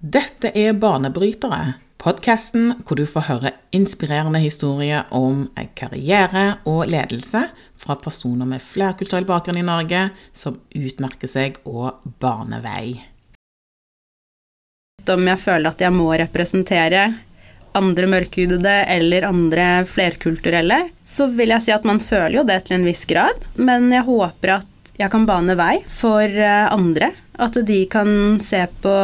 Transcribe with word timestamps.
Dette 0.00 0.48
er 0.56 0.72
Banebrytere, 0.80 1.74
podkasten 2.00 2.70
hvor 2.88 2.96
du 2.96 3.02
får 3.04 3.24
høre 3.26 3.50
inspirerende 3.76 4.40
historier 4.40 5.04
om 5.12 5.42
karriere 5.76 6.54
og 6.64 6.86
ledelse 6.88 7.42
fra 7.76 7.96
personer 8.00 8.48
med 8.48 8.64
flerkulturell 8.64 9.26
bakgrunn 9.28 9.58
i 9.60 9.64
Norge 9.66 10.06
som 10.32 10.56
utmerker 10.72 11.28
seg 11.28 11.58
og 11.68 12.00
baner. 12.16 12.64
Om 15.04 15.28
jeg 15.28 15.42
føler 15.42 15.68
at 15.68 15.84
jeg 15.84 15.92
må 15.92 16.08
representere 16.16 17.04
andre 17.76 18.08
mørkhudede 18.08 18.78
eller 18.96 19.28
andre 19.28 19.68
flerkulturelle, 19.84 20.80
så 21.04 21.28
vil 21.28 21.52
jeg 21.52 21.66
si 21.66 21.76
at 21.76 21.84
man 21.84 22.00
føler 22.00 22.38
jo 22.40 22.48
det 22.48 22.62
til 22.70 22.78
en 22.78 22.88
viss 22.88 23.04
grad, 23.04 23.44
men 23.60 23.92
jeg 23.92 24.08
håper 24.08 24.56
at 24.62 24.96
jeg 24.96 25.12
kan 25.12 25.28
bane 25.28 25.60
vei 25.60 25.74
for 25.92 26.24
eh, 26.24 26.72
andre. 26.72 27.12
At 27.36 27.60
de 27.68 27.84
kan 27.92 28.40
se 28.40 28.64
på 28.80 28.96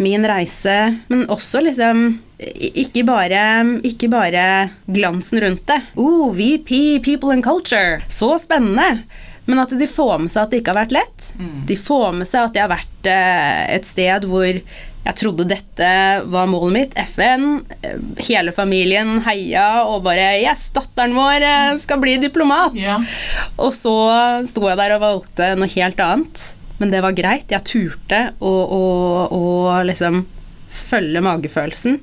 min 0.00 0.24
reise, 0.26 0.76
men 1.12 1.26
også 1.30 1.62
liksom 1.64 2.04
ikke 2.40 3.04
bare, 3.04 3.42
ikke 3.84 4.08
bare 4.12 4.44
glansen 4.88 5.42
rundt 5.44 5.66
det. 5.68 5.80
Oh, 6.00 6.30
VP, 6.32 7.00
People 7.04 7.34
and 7.34 7.44
Culture. 7.44 8.00
Så 8.08 8.32
spennende. 8.40 9.02
Men 9.44 9.58
at 9.62 9.72
de 9.76 9.86
får 9.88 10.20
med 10.22 10.32
seg 10.32 10.44
at 10.44 10.52
det 10.52 10.60
ikke 10.62 10.74
har 10.74 10.82
vært 10.84 10.94
lett. 10.94 11.32
Mm. 11.40 11.58
De 11.68 11.76
får 11.76 12.14
med 12.20 12.28
seg 12.28 12.46
at 12.46 12.56
jeg 12.56 12.64
har 12.64 12.72
vært 12.72 13.10
eh, 13.10 13.64
et 13.76 13.88
sted 13.88 14.26
hvor 14.30 14.48
jeg 15.00 15.16
trodde 15.16 15.46
dette 15.48 15.90
var 16.28 16.48
målet 16.50 16.74
mitt. 16.76 16.96
FN. 17.08 17.46
Hele 18.20 18.52
familien 18.56 19.18
heia 19.24 19.82
og 19.88 20.04
bare 20.04 20.34
Yes, 20.42 20.68
datteren 20.76 21.16
vår 21.16 21.46
eh, 21.48 21.74
skal 21.82 22.00
bli 22.02 22.18
diplomat! 22.22 22.76
Ja. 22.78 23.00
Og 23.58 23.72
så 23.76 23.96
sto 24.48 24.68
jeg 24.68 24.80
der 24.80 24.96
og 24.98 25.04
valgte 25.04 25.54
noe 25.58 25.72
helt 25.72 26.04
annet. 26.04 26.44
Men 26.80 26.92
det 26.92 27.02
var 27.04 27.12
greit. 27.12 27.50
Jeg 27.52 27.66
turte 27.68 28.20
å, 28.40 28.50
å, 28.50 28.84
å 29.36 29.80
liksom 29.84 30.22
følge 30.70 31.20
magefølelsen. 31.24 32.00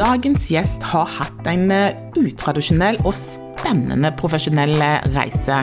Dagens 0.00 0.46
gjest 0.48 0.84
har 0.92 1.08
hatt 1.12 1.48
en 1.48 1.66
eh, 1.72 1.96
utradisjonell 2.16 2.96
og 3.04 3.12
spennende 3.16 4.12
profesjonell 4.16 4.76
eh, 4.80 5.08
reise. 5.12 5.58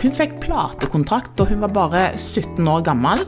Hun 0.00 0.14
fikk 0.16 0.38
platekontrakt 0.42 1.36
da 1.38 1.46
hun 1.50 1.62
var 1.62 1.74
bare 1.74 2.02
17 2.18 2.66
år 2.66 2.82
gammel, 2.86 3.22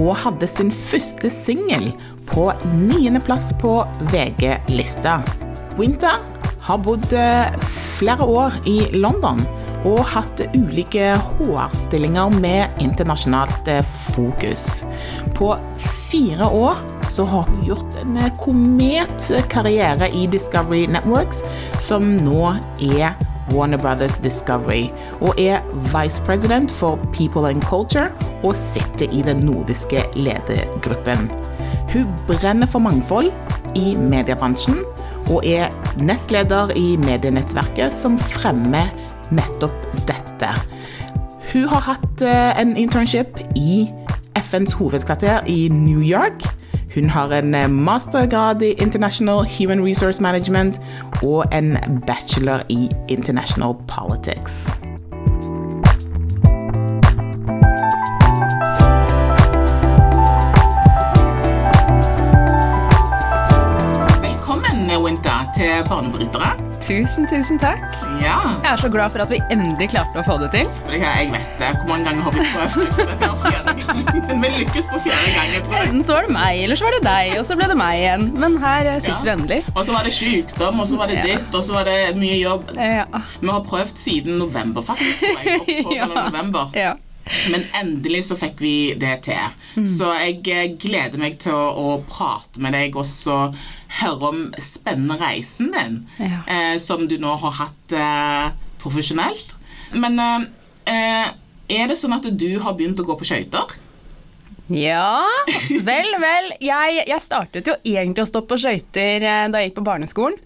og 0.00 0.14
hadde 0.24 0.48
sin 0.48 0.72
første 0.72 1.30
singel 1.32 1.90
på 2.30 2.48
niendeplass 2.72 3.52
på 3.60 3.80
VG-lista. 4.12 5.20
Winter 5.78 6.20
har 6.62 6.78
bodd 6.84 7.12
eh, 7.16 7.50
flere 7.98 8.24
år 8.24 8.56
i 8.68 8.78
London 8.94 9.40
og 9.88 9.98
hatt 10.12 10.44
ulike 10.54 11.12
HR-stillinger 11.18 12.36
med 12.42 12.82
internasjonalt 12.82 13.68
eh, 13.70 13.82
fokus. 14.14 14.84
På 15.34 15.56
fire 16.12 16.46
år 16.46 16.78
så 17.08 17.26
har 17.26 17.48
hun 17.50 17.64
gjort 17.66 17.98
en 18.04 18.20
eh, 18.20 18.30
kometkarriere 18.40 20.12
i 20.14 20.28
Discovery 20.30 20.86
Networks, 20.92 21.42
som 21.82 22.06
nå 22.22 22.54
er 22.78 23.18
Warner 23.52 23.78
Brothers 23.78 24.18
Discovery, 24.18 24.88
og 25.20 25.34
er 25.40 25.60
vice 25.92 26.22
president 26.26 26.72
for 26.72 26.98
People 27.12 27.48
and 27.50 27.62
Culture 27.62 28.10
og 28.42 28.56
sitter 28.56 29.08
i 29.12 29.22
den 29.22 29.44
nordiske 29.46 30.04
ledergruppen. 30.16 31.30
Hun 31.92 32.08
brenner 32.26 32.66
for 32.66 32.78
mangfold 32.78 33.32
i 33.76 33.94
mediebransjen 33.94 34.82
og 35.30 35.46
er 35.46 35.70
nestleder 36.00 36.72
i 36.76 36.96
medienettverket 37.00 37.94
som 37.94 38.18
fremmer 38.18 38.90
nettopp 39.32 39.76
dette. 40.08 40.52
Hun 41.52 41.68
har 41.68 41.84
hatt 41.92 42.24
eh, 42.24 42.50
en 42.60 42.76
internship 42.80 43.38
i 43.56 43.86
FNs 44.40 44.74
hovedkvarter 44.78 45.44
i 45.46 45.68
New 45.72 46.00
York. 46.00 46.44
Hun 46.94 47.10
har 47.10 47.32
en 47.32 47.54
eh, 47.54 47.70
mastergrad 47.70 48.62
i 48.62 48.72
International 48.72 49.46
Human 49.58 49.84
Resource 49.88 50.22
Management 50.22 50.80
og 51.22 51.44
en 51.52 51.78
bachelor 52.06 52.62
i 52.68 52.88
International 53.08 53.74
Politics. 53.88 54.72
til 65.62 65.88
Banebrytere. 65.88 66.71
Tusen, 66.82 67.28
tusen 67.30 67.60
takk. 67.62 67.82
Ja. 68.18 68.40
Jeg 68.64 68.72
er 68.72 68.80
så 68.80 68.88
glad 68.90 69.12
for 69.14 69.22
at 69.22 69.30
vi 69.30 69.38
endelig 69.54 69.86
klarte 69.92 70.18
å 70.18 70.24
få 70.26 70.34
det 70.42 70.48
til. 70.50 70.70
Jeg 70.90 71.28
vet 71.30 71.52
det. 71.60 71.68
Hvor 71.78 71.92
mange 71.92 72.08
ganger 72.08 72.24
har 72.26 72.34
vi 72.34 72.46
prøvd? 72.50 74.26
Men 74.32 74.42
vi 74.42 74.50
lykkes 74.64 74.88
på 74.90 74.98
fjerde 75.04 75.30
gang. 75.36 75.52
tror 75.62 75.78
jeg. 75.78 75.92
Enten 75.92 76.02
så 76.08 76.16
var 76.16 76.26
det 76.26 76.34
meg, 76.34 76.64
eller 76.64 76.80
så 76.80 76.88
var 76.88 76.96
det 76.96 77.04
deg, 77.06 77.36
og 77.38 77.46
så 77.46 77.58
ble 77.60 77.70
det 77.70 77.78
meg 77.78 78.00
igjen. 78.00 78.26
Men 78.42 78.58
her 78.64 78.90
eh, 78.96 78.98
sitter 78.98 79.14
ja. 79.14 79.22
vi 79.28 79.32
endelig. 79.36 79.60
Og 79.76 79.86
så 79.86 79.94
var 79.94 80.10
det 80.10 80.16
sykdom, 80.16 80.82
og 80.82 80.90
så 80.90 80.98
var 80.98 81.14
det 81.14 81.22
ditt, 81.28 81.48
og 81.54 81.62
så 81.68 81.78
var 81.78 81.86
det 81.92 81.96
mye 82.18 82.40
jobb. 82.40 82.74
Ja. 82.74 83.06
Vi 83.38 83.54
har 83.54 83.64
prøvd 83.70 84.02
siden 84.02 84.42
november, 84.42 84.82
faktisk. 84.90 85.22
Oktober 85.30 85.94
ja. 86.00 86.10
eller 86.10 86.30
november. 86.32 86.74
Ja. 86.74 86.96
Men 87.52 87.64
endelig 87.78 88.24
så 88.28 88.36
fikk 88.38 88.60
vi 88.62 88.74
det 88.98 89.14
til. 89.28 89.54
Mm. 89.76 89.86
Så 89.88 90.10
jeg 90.18 90.40
eh, 90.50 90.74
gleder 90.80 91.20
meg 91.22 91.38
til 91.42 91.54
å, 91.54 91.68
å, 91.78 92.00
prate 92.08 92.62
med 92.62 92.74
deg 92.76 92.96
og 92.98 93.06
så 93.08 93.36
høre 94.00 94.32
om 94.32 94.42
spennende 94.62 95.18
reisen 95.20 95.70
din, 95.74 96.00
ja. 96.18 96.42
eh, 96.50 96.74
som 96.82 97.06
du 97.08 97.16
nå 97.22 97.36
har 97.44 97.56
hatt 97.60 97.96
eh, 97.96 98.50
profesjonelt. 98.82 99.54
Men 99.94 100.18
eh, 100.18 100.50
eh, 100.90 101.30
er 101.72 101.88
det 101.88 101.98
sånn 102.00 102.16
at 102.16 102.26
du 102.26 102.50
har 102.62 102.76
begynt 102.78 103.00
å 103.00 103.06
gå 103.06 103.16
på 103.18 103.28
skøyter? 103.28 103.78
Ja 104.72 105.26
Vel, 105.84 106.14
vel. 106.22 106.52
Jeg, 106.62 107.02
jeg, 107.08 107.20
startet 107.20 107.68
jo 107.68 107.74
egentlig 107.82 108.24
å 108.24 108.30
stå 108.30 108.44
på 108.48 108.58
skøyter 108.60 109.26
eh, 109.26 109.44
da 109.52 109.60
jeg 109.60 109.70
gikk 109.70 109.80
på 109.80 109.86
barneskolen. 109.88 110.38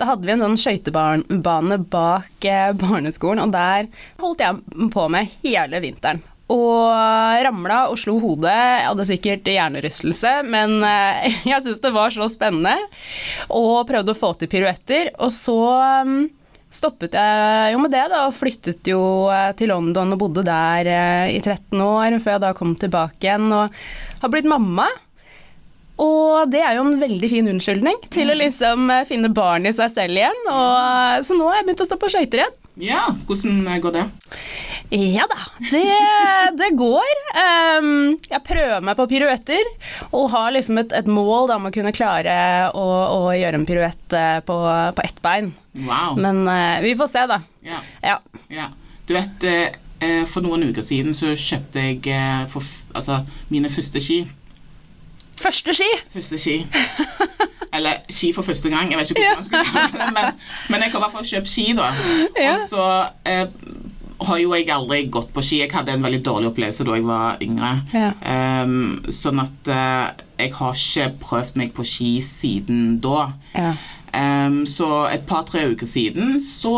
Da 0.00 0.06
hadde 0.08 0.24
vi 0.24 0.32
en 0.32 0.40
sånn 0.40 0.56
skøytebane 0.56 1.76
bak 1.92 2.44
eh, 2.48 2.70
barneskolen, 2.80 3.42
og 3.44 3.52
der 3.52 3.90
holdt 4.22 4.40
jeg 4.40 4.88
på 4.94 5.02
med 5.12 5.28
hele 5.42 5.80
vinteren. 5.84 6.22
Og 6.50 6.88
ramla 7.44 7.82
og 7.92 7.98
slo 8.00 8.16
hodet. 8.22 8.54
Jeg 8.54 8.86
hadde 8.88 9.06
sikkert 9.10 9.50
hjernerystelse, 9.52 10.32
men 10.48 10.78
eh, 10.88 11.28
jeg 11.50 11.66
syntes 11.66 11.82
det 11.84 11.92
var 11.92 12.16
så 12.16 12.30
spennende. 12.32 12.72
Og 13.52 13.84
prøvde 13.90 14.16
å 14.16 14.18
få 14.18 14.32
til 14.40 14.48
piruetter. 14.50 15.12
Og 15.20 15.34
så 15.36 15.58
mm, 16.08 16.16
stoppet 16.72 17.20
jeg 17.20 17.76
jo 17.76 17.84
med 17.84 17.92
det, 17.92 18.06
da, 18.14 18.24
og 18.24 18.38
flyttet 18.40 18.88
jo 18.88 19.02
eh, 19.28 19.52
til 19.60 19.68
London 19.74 20.16
og 20.16 20.24
bodde 20.24 20.48
der 20.48 20.94
i 21.28 21.36
13 21.44 21.76
år, 21.76 22.16
før 22.24 22.38
jeg 22.38 22.44
da 22.48 22.56
kom 22.56 22.72
tilbake 22.80 23.28
igjen 23.28 23.52
og 23.52 23.78
har 24.24 24.32
blitt 24.32 24.48
mamma. 24.48 24.88
Og 26.00 26.48
det 26.52 26.62
er 26.64 26.78
jo 26.78 26.86
en 26.86 27.00
veldig 27.00 27.28
fin 27.28 27.50
unnskyldning 27.50 28.00
til 28.12 28.30
å 28.30 28.36
mm. 28.36 28.40
liksom 28.44 28.90
eh, 28.94 29.06
finne 29.08 29.30
barn 29.36 29.68
i 29.68 29.74
seg 29.76 29.92
selv 29.92 30.16
igjen. 30.16 30.42
Og, 30.48 30.72
eh, 30.80 31.20
så 31.26 31.36
nå 31.36 31.48
har 31.50 31.60
jeg 31.60 31.68
begynt 31.68 31.84
å 31.84 31.88
stå 31.90 32.00
på 32.00 32.10
skøyter 32.12 32.44
igjen. 32.44 32.58
Ja, 32.80 33.02
hvordan 33.28 33.60
eh, 33.68 33.80
går 33.84 33.96
det? 33.98 34.06
Ja 34.90 35.26
da, 35.30 35.36
det, 35.68 35.82
det 36.60 36.70
går. 36.78 37.10
Um, 37.36 38.16
jeg 38.24 38.42
prøver 38.46 38.86
meg 38.86 38.96
på 38.98 39.06
piruetter 39.12 39.68
og 40.08 40.30
har 40.32 40.48
liksom 40.56 40.80
et, 40.82 40.96
et 40.96 41.10
mål 41.10 41.50
da, 41.50 41.60
om 41.60 41.68
å 41.68 41.74
kunne 41.74 41.94
klare 41.94 42.32
å, 42.74 42.86
å 43.20 43.20
gjøre 43.36 43.60
en 43.60 43.68
piruett 43.68 44.16
på, 44.48 44.56
på 44.96 45.04
ett 45.04 45.20
bein. 45.22 45.52
Wow. 45.84 46.18
Men 46.18 46.42
uh, 46.48 46.80
vi 46.82 46.96
får 46.98 47.12
se, 47.12 47.28
da. 47.30 47.38
Ja. 47.66 47.84
ja. 48.02 48.18
ja. 48.50 48.72
Du 49.06 49.14
vet, 49.18 49.46
for 50.30 50.40
noen 50.42 50.70
uker 50.70 50.84
siden 50.86 51.12
så 51.14 51.34
kjøpte 51.34 51.82
jeg 51.82 52.50
for, 52.50 52.64
altså, 52.96 53.20
mine 53.50 53.68
første 53.72 54.00
ski 54.02 54.22
Første 55.40 55.74
ski. 55.74 55.90
Første 56.12 56.38
ski. 56.38 56.56
Eller 57.72 58.02
ski 58.10 58.32
for 58.36 58.42
første 58.42 58.70
gang. 58.70 58.90
Jeg 58.90 58.98
vet 58.98 59.10
ikke 59.10 59.22
hvordan 59.22 59.38
man 59.38 59.48
skal 59.48 59.70
kalle 59.72 60.04
det. 60.04 60.12
Men, 60.16 60.40
men 60.68 60.82
jeg 60.82 60.90
har 60.90 60.98
i 60.98 61.04
hvert 61.04 61.14
fall 61.14 61.28
kjøpt 61.32 61.50
ski, 61.50 61.66
da. 61.78 61.92
Ja. 62.36 62.52
Og 62.52 62.66
så 62.68 62.86
eh, 63.30 63.46
har 64.26 64.40
jo 64.40 64.50
jeg 64.54 64.68
aldri 64.74 65.04
gått 65.12 65.30
på 65.34 65.44
ski. 65.44 65.62
Jeg 65.62 65.72
hadde 65.72 65.94
en 65.94 66.04
veldig 66.04 66.20
dårlig 66.26 66.50
opplevelse 66.50 66.86
da 66.86 66.98
jeg 66.98 67.06
var 67.06 67.40
yngre. 67.44 67.70
Ja. 67.94 68.10
Um, 68.64 68.98
sånn 69.12 69.40
at 69.42 69.70
uh, 69.70 70.10
jeg 70.40 70.52
har 70.58 70.76
ikke 70.76 71.08
prøvd 71.22 71.56
meg 71.60 71.72
på 71.76 71.86
ski 71.88 72.12
siden 72.24 72.98
da. 73.04 73.30
Ja. 73.56 73.72
Um, 74.10 74.64
så 74.66 75.06
et 75.06 75.22
par-tre 75.28 75.68
uker 75.70 75.86
siden 75.86 76.40
så 76.42 76.74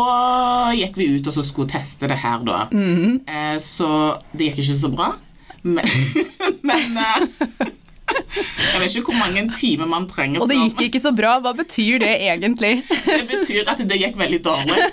gikk 0.77 0.99
vi 1.01 1.09
ut 1.15 1.27
og 1.31 1.33
så 1.33 1.43
skulle 1.47 1.71
teste 1.73 2.07
det 2.11 2.19
her, 2.21 2.43
da. 2.45 2.67
Mm 2.71 2.95
-hmm. 2.95 3.15
uh, 3.27 3.59
så 3.59 4.17
det 4.31 4.51
gikk 4.51 4.59
ikke 4.63 4.79
så 4.79 4.89
bra. 4.89 5.13
Men, 5.63 5.85
men 6.69 6.97
uh, 6.97 7.67
jeg 8.13 8.79
vet 8.81 8.95
ikke 8.99 9.11
hvor 9.11 9.19
mange 9.19 9.43
timer 9.57 9.89
man 9.89 10.07
trenger. 10.09 10.41
Og 10.43 10.49
det 10.51 10.57
gikk 10.61 10.85
ikke 10.89 11.01
så 11.03 11.11
bra. 11.15 11.35
Hva 11.43 11.53
betyr 11.57 11.99
det 12.03 12.13
egentlig? 12.27 12.73
Det 13.05 13.21
betyr 13.29 13.69
at 13.73 13.81
det 13.89 13.99
gikk 14.01 14.17
veldig 14.19 14.41
dårlig. 14.45 14.79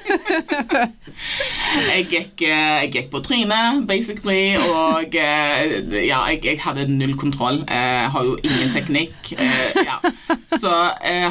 Jeg 1.90 2.06
gikk, 2.10 2.42
eh, 2.48 2.76
jeg 2.82 2.90
gikk 2.94 3.08
på 3.12 3.20
trynet, 3.24 3.82
basically, 3.88 4.54
og 4.56 5.12
eh, 5.20 5.74
ja, 6.06 6.20
jeg, 6.30 6.40
jeg 6.46 6.58
hadde 6.62 6.86
null 6.90 7.12
kontroll. 7.20 7.60
Jeg 7.68 8.08
har 8.14 8.24
jo 8.26 8.36
ingen 8.46 8.72
teknikk. 8.74 9.32
eh, 9.36 9.82
Ja. 9.84 9.98
Så 10.50 10.70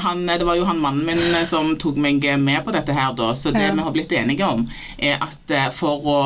han, 0.04 0.22
det 0.30 0.46
var 0.48 0.56
jo 0.60 0.66
han 0.68 0.80
mannen 0.82 1.06
min 1.08 1.46
som 1.50 1.74
tok 1.82 1.98
meg 2.02 2.24
med 2.42 2.62
på 2.66 2.74
dette 2.76 2.94
her, 2.96 3.12
da. 3.18 3.32
Så 3.38 3.52
det 3.56 3.66
Ja. 3.66 3.74
vi 3.76 3.84
har 3.88 3.96
blitt 3.96 4.14
enige 4.16 4.46
om, 4.48 4.64
er 4.98 5.18
at 5.26 5.54
for 5.76 6.06
å 6.06 6.20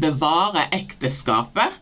bevare 0.00 0.66
ekteskapet, 0.76 1.76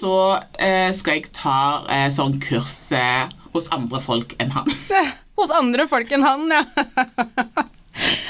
så 0.00 0.14
eh, 0.60 0.90
skal 0.96 1.18
jeg 1.18 1.32
ta 1.34 1.56
eh, 1.92 2.08
sånn 2.14 2.38
kurs 2.42 2.78
eh, 2.96 3.28
hos 3.54 3.68
andre 3.74 4.00
folk 4.00 4.34
enn 4.42 4.50
han. 4.56 4.68
Hos 5.42 5.48
andre 5.56 5.86
folk 5.88 6.10
enn 6.12 6.22
han, 6.22 6.42
ja. 6.52 6.60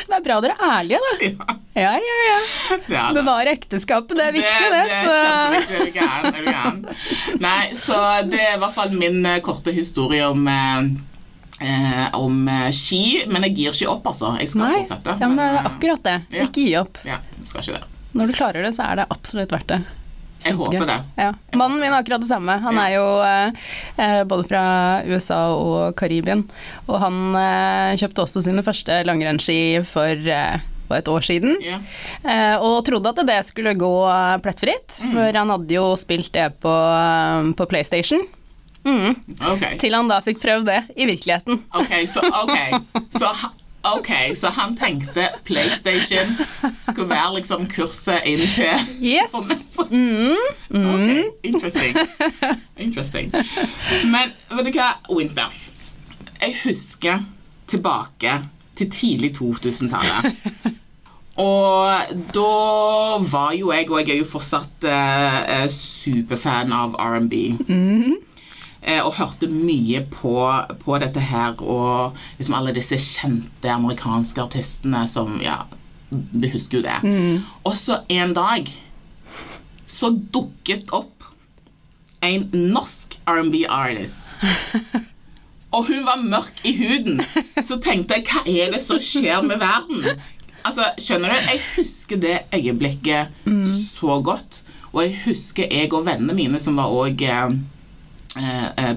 Det 0.08 0.17
er 0.19 0.23
bra 0.25 0.37
dere 0.43 0.55
er 0.58 0.73
ærlige, 0.76 0.99
da. 1.38 1.55
ja, 1.79 1.82
Ja, 1.82 1.90
ja, 1.99 2.17
ja. 2.29 2.79
det. 2.87 3.02
Bevare 3.17 3.52
ekteskapet, 3.56 4.17
det 4.19 4.25
er 4.29 4.34
viktig, 4.34 4.69
det. 4.73 4.81
Det 4.88 4.96
er 4.96 5.06
så- 5.06 5.19
kjempeviktig. 5.23 6.02
Er 6.02 6.37
du 6.37 6.49
gæren? 6.50 6.81
Nei, 7.43 7.62
så 7.79 7.99
det 8.31 8.40
er 8.43 8.56
i 8.56 8.61
hvert 8.62 8.75
fall 8.76 8.93
min 8.99 9.20
eh, 9.26 9.38
korte 9.44 9.73
historie 9.76 10.26
om 10.26 10.46
eh, 10.50 10.90
eh, 11.62 12.08
om 12.19 12.43
eh, 12.50 12.69
ski, 12.75 13.02
men 13.31 13.46
jeg 13.49 13.56
gir 13.61 13.76
ikke 13.78 13.90
opp, 13.94 14.11
altså. 14.12 14.35
Jeg 14.43 14.50
skal 14.52 14.64
Nei, 14.67 14.82
fortsette. 14.82 15.17
ja, 15.23 15.31
men 15.31 15.38
det 15.43 15.49
er 15.49 15.70
akkurat 15.73 16.05
det. 16.08 16.17
ja. 16.38 16.46
Ikke 16.49 16.67
gi 16.67 16.76
opp. 16.82 17.02
Ja, 17.08 17.20
skal 17.46 17.62
ikke 17.67 17.78
det. 17.78 17.85
Når 18.19 18.28
du 18.32 18.37
klarer 18.37 18.67
det, 18.67 18.75
så 18.76 18.88
er 18.90 19.02
det 19.02 19.08
absolutt 19.14 19.55
verdt 19.55 19.70
det. 19.76 19.81
Jeg 20.44 20.58
håper 20.58 20.86
det. 20.88 20.98
Ja. 21.18 21.30
Mannen 21.58 21.78
min 21.80 21.92
er 21.92 21.98
akkurat 22.02 22.22
det 22.24 22.28
samme. 22.30 22.58
Han 22.64 22.78
er 22.82 22.90
jo 22.96 23.06
eh, 23.26 23.62
eh, 23.96 24.18
både 24.28 24.46
fra 24.48 24.64
USA 25.06 25.40
og 25.54 25.94
Karibien. 25.98 26.44
Og 26.88 26.98
han 27.02 27.22
eh, 27.38 27.94
kjøpte 28.02 28.24
også 28.26 28.42
sine 28.44 28.64
første 28.66 29.00
langrennsski 29.08 29.58
for 29.88 30.12
eh, 30.36 30.60
et 30.92 31.08
år 31.08 31.24
siden. 31.24 31.56
Ja. 31.64 31.78
Eh, 32.20 32.56
og 32.60 32.82
trodde 32.84 33.08
at 33.14 33.22
det 33.28 33.38
skulle 33.48 33.72
gå 33.80 33.92
eh, 34.10 34.36
plettfritt, 34.44 34.98
Mm. 35.02 35.12
for 35.16 35.38
han 35.40 35.50
hadde 35.54 35.74
jo 35.78 35.86
spilt 35.96 36.32
det 36.34 36.50
på, 36.60 36.74
på 37.56 37.66
PlayStation. 37.70 38.26
Mm. 38.84 39.14
Okay. 39.54 39.76
Til 39.78 39.94
han 39.94 40.08
da 40.10 40.18
fikk 40.26 40.40
prøvd 40.42 40.66
det 40.66 40.80
i 40.98 41.06
virkeligheten. 41.06 41.60
ok, 41.70 41.92
så, 42.10 42.22
okay. 42.42 42.80
Så, 43.20 43.30
ok, 43.84 44.11
så 44.38 44.50
han 44.55 44.76
tenkte 44.76 45.29
PlayStation 45.44 46.37
skulle 46.79 47.08
være 47.11 47.34
liksom 47.38 47.67
kurset 47.70 48.26
inn 48.29 48.43
til 48.55 48.87
Yes! 49.02 49.34
Mm. 49.90 50.37
Ok, 50.70 51.11
interesting. 51.43 51.96
interesting. 52.79 53.32
Men 54.05 54.32
vet 54.52 54.69
du 54.69 54.79
hva, 54.79 54.93
Winter? 55.11 55.52
Jeg 56.43 56.56
husker 56.64 57.25
tilbake 57.69 58.38
til 58.76 58.90
tidlig 58.90 59.34
2000-tallet. 59.38 60.32
Og 61.40 62.17
da 62.35 62.49
var 63.32 63.52
jo 63.56 63.73
jeg, 63.73 63.88
og 63.90 64.00
jeg 64.00 64.14
er 64.17 64.19
jo 64.20 64.28
fortsatt 64.28 64.85
eh, 64.85 65.38
eh, 65.62 65.69
superfan 65.73 66.75
av 66.76 66.96
R&B. 67.00 67.38
Eh, 67.69 68.11
og 68.82 69.14
hørte 69.14 69.46
mye 69.46 70.00
på, 70.11 70.34
på 70.82 70.99
dette 70.99 71.23
her, 71.23 71.55
og 71.62 72.17
liksom 72.38 72.56
alle 72.58 72.75
disse 72.75 72.99
kjente 72.99 73.70
amerikanske 73.70 74.43
artistene 74.43 75.05
som 75.11 75.37
Ja, 75.43 75.61
vi 76.11 76.50
husker 76.52 76.81
jo 76.81 76.84
det. 76.84 76.99
Og 77.64 77.76
så 77.79 78.02
en 78.12 78.34
dag 78.34 78.67
så 79.87 80.11
dukket 80.11 80.90
opp 80.93 81.23
en 82.23 82.49
norsk 82.52 83.19
R&B-artist. 83.29 84.34
Og 85.73 85.88
hun 85.88 86.05
var 86.05 86.20
mørk 86.20 86.61
i 86.69 86.75
huden. 86.76 87.23
Så 87.64 87.78
tenkte 87.82 88.19
jeg, 88.19 88.26
hva 88.28 88.43
er 88.44 88.75
det 88.75 88.82
som 88.85 89.00
skjer 89.02 89.40
med 89.46 89.62
verden? 89.62 90.20
Altså, 90.62 90.90
skjønner 91.00 91.32
du? 91.32 91.38
Jeg 91.49 91.62
husker 91.78 92.20
det 92.20 92.35
øyeblikket 92.55 93.32
så 93.67 94.20
godt. 94.25 94.62
Og 94.93 95.06
jeg 95.06 95.17
husker 95.25 95.73
jeg 95.73 95.93
og 95.96 96.05
vennene 96.06 96.37
mine, 96.37 96.61
som 96.61 96.76
var 96.76 96.93
òg 96.93 97.25
eh, 97.25 97.32
eh, 97.32 97.56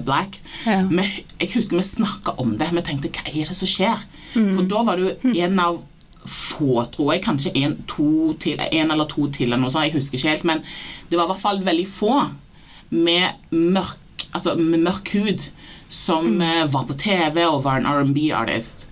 black 0.06 0.40
Ja. 0.64 0.80
vi, 0.88 1.02
Jeg 1.40 1.50
husker 1.52 1.76
vi 1.76 1.82
snakka 1.82 2.36
om 2.40 2.54
det. 2.56 2.70
Vi 2.72 2.82
tenkte, 2.82 3.10
hva 3.12 3.26
er 3.28 3.50
det 3.50 3.56
som 3.56 3.68
skjer? 3.68 4.06
For 4.32 4.64
da 4.70 4.82
var 4.86 4.96
du 4.96 5.12
en 5.34 5.60
av 5.60 5.82
få, 6.26 6.84
tror 6.92 7.14
jeg. 7.14 7.24
Kanskje 7.24 7.52
en, 7.62 7.76
to 7.88 8.34
til, 8.42 8.60
en 8.60 8.90
eller 8.90 9.08
to 9.10 9.28
til, 9.32 9.48
eller 9.50 9.62
noe 9.62 9.72
sånt. 9.72 9.86
Jeg 9.88 9.96
husker 9.96 10.18
ikke 10.18 10.34
helt. 10.34 10.48
Men 10.48 10.62
det 11.10 11.18
var 11.18 11.28
i 11.28 11.32
hvert 11.34 11.44
fall 11.44 11.62
veldig 11.66 11.86
få 11.90 12.12
med 12.90 13.54
mørk, 13.54 14.26
altså, 14.32 14.56
med 14.58 14.84
mørk 14.86 15.12
hud 15.16 15.48
som 15.92 16.26
mm. 16.40 16.68
var 16.72 16.86
på 16.88 16.98
TV 16.98 17.42
og 17.46 17.62
var 17.66 17.80
en 17.80 17.88
R&B-artist. 17.90 18.86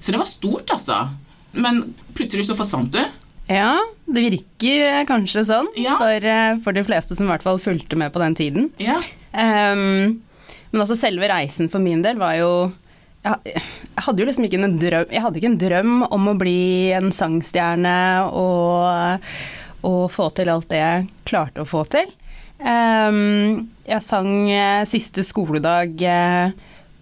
Så 0.00 0.12
det 0.14 0.20
var 0.22 0.30
stort, 0.30 0.70
altså. 0.70 1.08
Men 1.56 1.82
plutselig 2.14 2.46
så 2.48 2.56
forsvant 2.58 2.94
du. 2.94 3.02
Ja, 3.50 3.76
det 4.10 4.24
virker 4.26 4.80
eh, 4.88 5.04
kanskje 5.06 5.44
sånn 5.46 5.68
Ja. 5.78 5.94
for, 6.00 6.24
eh, 6.26 6.58
for 6.64 6.74
de 6.74 6.82
fleste 6.86 7.14
som 7.14 7.28
i 7.28 7.30
hvert 7.30 7.46
fall 7.46 7.60
fulgte 7.62 7.98
med 7.98 8.12
på 8.14 8.22
den 8.22 8.34
tiden. 8.38 8.70
Ja. 8.82 8.98
Ehm, 9.36 10.18
men 10.70 10.82
altså 10.82 10.96
selve 10.98 11.28
reisen 11.30 11.70
for 11.72 11.82
min 11.82 12.02
del 12.04 12.18
var 12.20 12.36
jo 12.40 12.50
jeg 13.26 14.04
hadde 14.06 14.22
jo 14.22 14.26
liksom 14.28 14.44
ikke 14.46 14.58
en 14.60 14.76
drøm 14.78 15.08
Jeg 15.10 15.22
hadde 15.24 15.40
ikke 15.40 15.48
en 15.50 15.58
drøm 15.58 15.94
om 16.14 16.28
å 16.30 16.36
bli 16.38 16.92
en 16.94 17.10
sangstjerne 17.14 17.96
og, 18.28 19.24
og 19.88 20.04
få 20.14 20.28
til 20.36 20.52
alt 20.52 20.68
det 20.70 20.78
jeg 20.78 21.08
klarte 21.26 21.64
å 21.64 21.68
få 21.68 21.82
til. 21.90 22.12
Ehm, 22.62 23.66
jeg 23.86 24.04
sang 24.04 24.30
eh, 24.52 24.86
siste 24.88 25.24
skoledag 25.26 26.06
eh, 26.06 26.54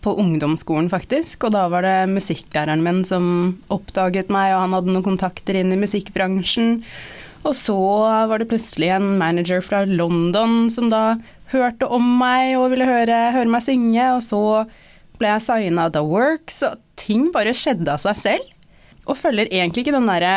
på 0.04 0.14
ungdomsskolen, 0.20 0.88
faktisk. 0.92 1.46
Og 1.46 1.54
da 1.54 1.66
var 1.72 1.84
det 1.86 2.12
musikklæreren 2.12 2.84
min 2.84 3.02
som 3.08 3.26
oppdaget 3.72 4.32
meg, 4.32 4.54
og 4.54 4.64
han 4.64 4.78
hadde 4.78 4.94
noen 4.94 5.06
kontakter 5.06 5.60
inn 5.60 5.72
i 5.72 5.80
musikkbransjen. 5.80 6.80
Og 7.44 7.56
så 7.56 7.76
var 8.28 8.40
det 8.40 8.48
plutselig 8.48 8.94
en 8.94 9.14
manager 9.20 9.60
fra 9.64 9.84
London 9.88 10.70
som 10.72 10.88
da 10.92 11.18
hørte 11.54 11.88
om 11.88 12.04
meg 12.20 12.54
og 12.58 12.70
ville 12.74 12.88
høre, 12.88 13.20
høre 13.34 13.50
meg 13.50 13.64
synge, 13.64 14.08
og 14.16 14.22
så 14.24 14.42
ble 15.18 15.34
jeg 15.36 15.46
signa 15.46 15.88
The 15.94 16.02
Works, 16.04 16.62
og 16.66 16.80
ting 17.00 17.30
bare 17.34 17.54
skjedde 17.56 17.92
av 17.92 18.02
seg 18.02 18.18
selv. 18.20 18.50
Og 19.04 19.18
følger 19.20 19.50
egentlig 19.52 19.84
ikke 19.84 19.94
den 19.94 20.08
derre 20.08 20.34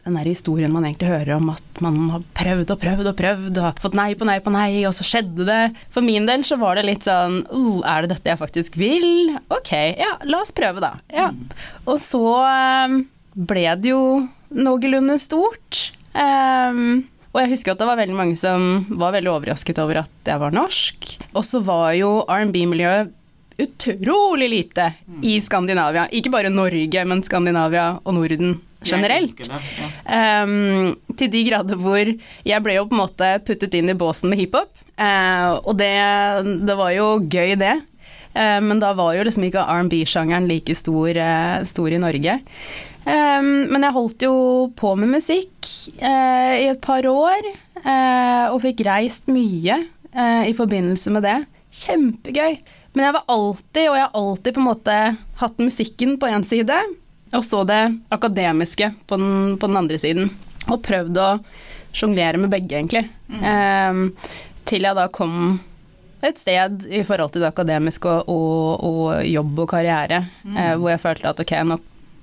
den 0.00 0.16
der 0.16 0.30
historien 0.30 0.72
man 0.72 0.86
egentlig 0.88 1.10
hører 1.10 1.34
om 1.36 1.50
at 1.52 1.80
man 1.84 1.96
har 2.08 2.22
prøvd 2.38 2.72
og 2.72 2.80
prøvd 2.80 3.08
og 3.10 3.16
prøvd 3.18 3.60
og 3.60 3.82
fått 3.84 3.96
nei 3.98 4.08
på 4.16 4.24
nei 4.28 4.38
på 4.40 4.52
nei, 4.54 4.82
og 4.88 4.94
så 4.96 5.04
skjedde 5.06 5.44
det. 5.48 5.60
For 5.92 6.04
min 6.04 6.24
del 6.28 6.44
så 6.46 6.56
var 6.60 6.78
det 6.78 6.86
litt 6.88 7.04
sånn 7.04 7.42
oh, 7.52 7.82
Er 7.84 8.04
det 8.04 8.14
dette 8.14 8.32
jeg 8.32 8.40
faktisk 8.40 8.78
vil? 8.80 9.34
Ok, 9.52 9.74
ja, 10.00 10.14
la 10.24 10.40
oss 10.40 10.54
prøve, 10.56 10.80
da. 10.80 10.94
Ja. 11.12 11.28
Og 11.84 12.00
så 12.00 12.24
eh, 12.48 12.96
ble 13.36 13.66
det 13.80 13.92
jo 13.92 14.02
noenlunde 14.50 15.18
stort. 15.20 15.90
Ehm, 16.16 17.04
og 17.30 17.38
jeg 17.42 17.52
husker 17.52 17.72
at 17.72 17.80
det 17.82 17.86
var 17.88 18.00
veldig 18.00 18.16
mange 18.18 18.36
som 18.38 18.84
var 18.90 19.14
veldig 19.14 19.30
overrasket 19.32 19.78
over 19.82 20.02
at 20.02 20.30
jeg 20.30 20.42
var 20.42 20.54
norsk. 20.54 21.12
Og 21.30 21.46
så 21.46 21.60
var 21.62 21.92
jo 21.98 22.20
R&B-miljøet 22.26 23.16
utrolig 23.60 24.48
lite 24.48 24.88
i 25.22 25.36
Skandinavia. 25.44 26.06
Ikke 26.16 26.32
bare 26.32 26.50
Norge, 26.52 27.04
men 27.06 27.22
Skandinavia 27.22 27.92
og 28.02 28.16
Norden 28.16 28.56
generelt. 28.82 29.36
Det, 29.36 29.60
ja. 29.76 30.42
um, 30.42 30.94
til 31.12 31.30
de 31.30 31.44
grader 31.50 31.78
hvor 31.78 32.00
jeg 32.00 32.64
ble 32.64 32.78
jo 32.78 32.86
på 32.88 32.96
en 32.96 33.02
måte 33.02 33.30
puttet 33.44 33.76
inn 33.76 33.92
i 33.92 33.98
båsen 33.98 34.32
med 34.32 34.40
hiphop. 34.40 34.72
Uh, 34.96 35.60
og 35.60 35.76
det, 35.78 35.92
det 36.66 36.78
var 36.80 36.94
jo 36.96 37.12
gøy, 37.20 37.54
det. 37.60 37.76
Eh, 38.34 38.60
men 38.62 38.78
da 38.80 38.92
var 38.94 39.16
jo 39.16 39.24
liksom 39.26 39.48
ikke 39.48 39.64
R&B-sjangeren 39.66 40.46
like 40.50 40.74
stor, 40.78 41.10
eh, 41.10 41.62
stor 41.66 41.90
i 41.90 41.98
Norge. 41.98 42.38
Ehm, 43.10 43.68
men 43.70 43.86
jeg 43.86 43.96
holdt 43.96 44.24
jo 44.26 44.34
på 44.78 44.94
med 44.98 45.12
musikk 45.16 45.70
eh, 45.98 46.54
i 46.64 46.68
et 46.70 46.80
par 46.84 47.06
år, 47.10 47.48
eh, 47.82 48.46
og 48.50 48.60
fikk 48.64 48.84
reist 48.86 49.30
mye 49.32 49.80
eh, 50.12 50.44
i 50.50 50.54
forbindelse 50.56 51.14
med 51.14 51.26
det. 51.26 51.38
Kjempegøy. 51.82 52.60
Men 52.94 53.06
jeg 53.06 53.16
var 53.16 53.26
alltid, 53.30 53.84
og 53.86 53.96
jeg 53.96 54.06
har 54.06 54.20
alltid 54.20 54.56
på 54.56 54.62
en 54.62 54.68
måte 54.68 54.98
hatt 55.42 55.62
musikken 55.62 56.16
på 56.20 56.30
én 56.30 56.46
side, 56.46 56.78
og 57.30 57.46
så 57.46 57.62
det 57.68 57.82
akademiske 58.10 58.90
på 59.06 59.18
den, 59.20 59.56
på 59.60 59.70
den 59.70 59.78
andre 59.78 59.98
siden. 60.02 60.30
Og 60.66 60.82
prøvd 60.82 61.18
å 61.22 61.28
sjonglere 61.94 62.38
med 62.42 62.50
begge, 62.52 62.80
egentlig. 62.80 63.04
Ehm, 63.42 64.10
til 64.66 64.86
jeg 64.86 64.98
da 64.98 65.06
kom 65.14 65.60
et 66.26 66.38
sted 66.38 66.84
i 66.92 67.00
forhold 67.06 67.32
til 67.32 67.44
det 67.44 67.48
akademiske 67.48 68.10
og, 68.10 68.26
og, 68.28 68.82
og 68.84 69.22
jobb 69.24 69.62
og 69.64 69.70
karriere, 69.70 70.24
eh, 70.50 70.74
hvor 70.76 70.92
jeg 70.92 71.02
følte 71.06 71.30
at 71.30 71.40
ok, 71.46 71.54
nå 71.66 71.78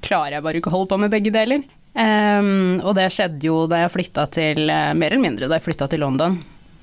klarer 0.05 0.37
jeg 0.37 0.45
bare 0.45 0.61
ikke 0.61 0.71
å 0.71 0.77
holde 0.77 0.91
på 0.93 1.01
med 1.01 1.13
begge 1.13 1.33
deler. 1.33 1.65
Um, 1.97 2.77
og 2.85 2.93
det 2.97 3.07
skjedde 3.13 3.47
jo 3.47 3.63
da 3.69 3.81
jeg 3.81 3.89
flytta 3.89 4.27
til 4.29 4.67
eh, 4.69 4.91
Mer 4.93 5.15
eller 5.15 5.23
mindre 5.23 5.47
da 5.49 5.57
jeg 5.57 5.65
flytta 5.65 5.87
til 5.89 6.03
London. 6.03 6.35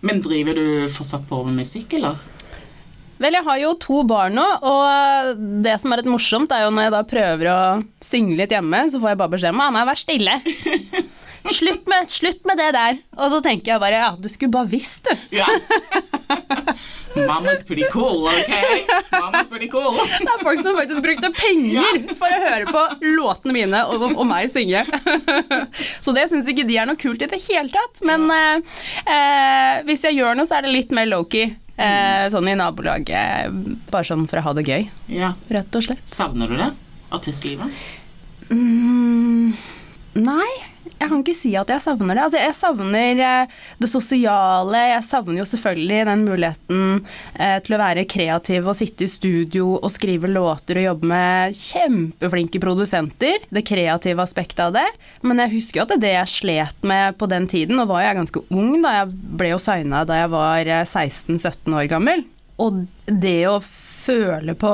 Men 0.05 0.19
driver 0.25 0.59
du 0.59 0.89
fortsatt 0.91 1.23
på 1.29 1.39
med 1.47 1.61
musikk, 1.63 1.95
eller? 2.01 2.19
Vel, 3.23 3.37
jeg 3.39 3.47
har 3.47 3.61
jo 3.63 3.71
to 3.79 4.01
barn 4.09 4.35
nå, 4.35 4.45
og 4.67 5.45
det 5.65 5.77
som 5.81 5.95
er 5.95 6.03
litt 6.03 6.11
morsomt, 6.11 6.51
er 6.53 6.65
jo 6.65 6.73
når 6.75 6.89
jeg 6.89 6.95
da 6.97 7.03
prøver 7.09 7.51
å 7.53 7.59
synge 8.03 8.37
litt 8.41 8.53
hjemme, 8.53 8.83
så 8.91 8.99
får 8.99 9.13
jeg 9.13 9.21
bare 9.23 9.35
beskjed 9.37 9.55
om 9.55 9.61
'mamma, 9.63 9.85
vær 9.87 10.01
stille'. 10.01 10.41
Slutt 11.59 11.87
med, 11.93 12.09
slutt 12.09 12.41
med 12.49 12.57
det 12.57 12.71
der. 12.73 12.99
Og 13.21 13.31
så 13.33 13.41
tenker 13.45 13.75
jeg 13.75 13.83
bare 13.83 14.01
ja, 14.01 14.11
du 14.17 14.29
skulle 14.33 14.55
bare 14.55 14.71
visst, 14.71 15.11
du. 15.11 15.39
Ja. 15.39 15.47
Mama's 17.31 17.63
pretty 17.67 17.85
cool, 17.93 18.27
ok? 18.27 18.53
Mama's 19.13 19.49
pretty 19.51 19.69
cool. 19.73 19.95
Det 20.25 20.31
er 20.33 20.43
folk 20.43 20.63
som 20.65 20.77
faktisk 20.79 21.03
brukte 21.05 21.31
penger 21.37 22.15
for 22.19 22.29
å 22.35 22.41
høre 22.45 22.69
på 22.71 22.85
låtene 23.15 23.57
mine 23.57 23.83
og, 23.91 24.07
og 24.15 24.25
meg 24.29 24.51
synge. 24.53 24.85
Så 26.05 26.15
det 26.17 26.29
syns 26.33 26.49
ikke 26.51 26.67
de 26.69 26.79
er 26.83 26.89
noe 26.91 26.99
kult 27.01 27.23
i 27.25 27.31
det 27.31 27.41
hele 27.49 27.71
tatt. 27.73 28.03
Men 28.07 28.27
eh, 28.35 28.79
eh, 29.05 29.83
hvis 29.89 30.07
jeg 30.09 30.19
gjør 30.19 30.39
noe, 30.39 30.49
så 30.49 30.59
er 30.59 30.67
det 30.69 30.75
litt 30.75 30.95
mer 30.97 31.09
low-key. 31.11 31.53
Eh, 31.75 32.25
sånn 32.31 32.47
i 32.53 32.55
nabolaget. 32.59 33.51
Bare 33.91 34.07
sånn 34.07 34.29
for 34.31 34.39
å 34.39 34.45
ha 34.49 34.53
det 34.59 34.67
gøy, 34.69 34.85
Ja. 35.11 35.33
rett 35.51 35.75
og 35.75 35.83
slett. 35.87 36.05
Savner 36.11 36.51
du 36.51 36.55
det? 36.61 36.71
Artistlivet? 37.15 37.71
Mm, 38.53 39.55
nei, 40.23 40.51
jeg 41.01 41.11
kan 41.11 41.21
ikke 41.21 41.37
si 41.37 41.51
at 41.59 41.71
jeg 41.71 41.83
savner 41.85 42.17
det. 42.17 42.23
Altså, 42.25 42.41
jeg 42.41 42.57
savner 42.57 43.23
eh, 43.27 43.55
det 43.83 43.91
sosiale. 43.91 44.81
Jeg 44.95 45.05
savner 45.07 45.41
jo 45.41 45.47
selvfølgelig 45.49 46.01
den 46.09 46.25
muligheten 46.29 46.83
eh, 47.35 47.59
til 47.65 47.77
å 47.77 47.81
være 47.83 48.07
kreativ 48.11 48.71
og 48.71 48.79
sitte 48.79 49.07
i 49.07 49.13
studio 49.13 49.75
og 49.77 49.93
skrive 49.93 50.31
låter 50.31 50.81
og 50.81 50.89
jobbe 50.89 51.11
med 51.13 51.59
kjempeflinke 51.59 52.63
produsenter. 52.63 53.45
Det 53.51 53.65
kreative 53.69 54.25
aspektet 54.25 54.65
av 54.65 54.75
det. 54.79 54.87
Men 55.27 55.43
jeg 55.45 55.57
husker 55.59 55.83
jo 55.83 55.87
at 55.87 55.95
det 55.95 55.99
er 56.01 56.05
det 56.07 56.15
jeg 56.15 56.35
slet 56.39 56.87
med 56.89 57.19
på 57.21 57.29
den 57.31 57.49
tiden. 57.51 57.77
Nå 57.81 57.89
var 57.91 58.05
jeg 58.07 58.21
ganske 58.21 58.45
ung 58.55 58.79
da 58.85 58.99
jeg 59.01 59.17
ble 59.41 59.55
jo 59.55 59.63
signa 59.63 60.05
da 60.09 60.23
jeg 60.23 60.35
var 60.35 60.75
eh, 60.81 60.87
16-17 60.87 61.75
år 61.75 61.91
gammel. 61.93 62.25
Og 62.63 62.85
det 63.11 63.41
å 63.51 63.59
føle 63.65 64.55
på 64.57 64.71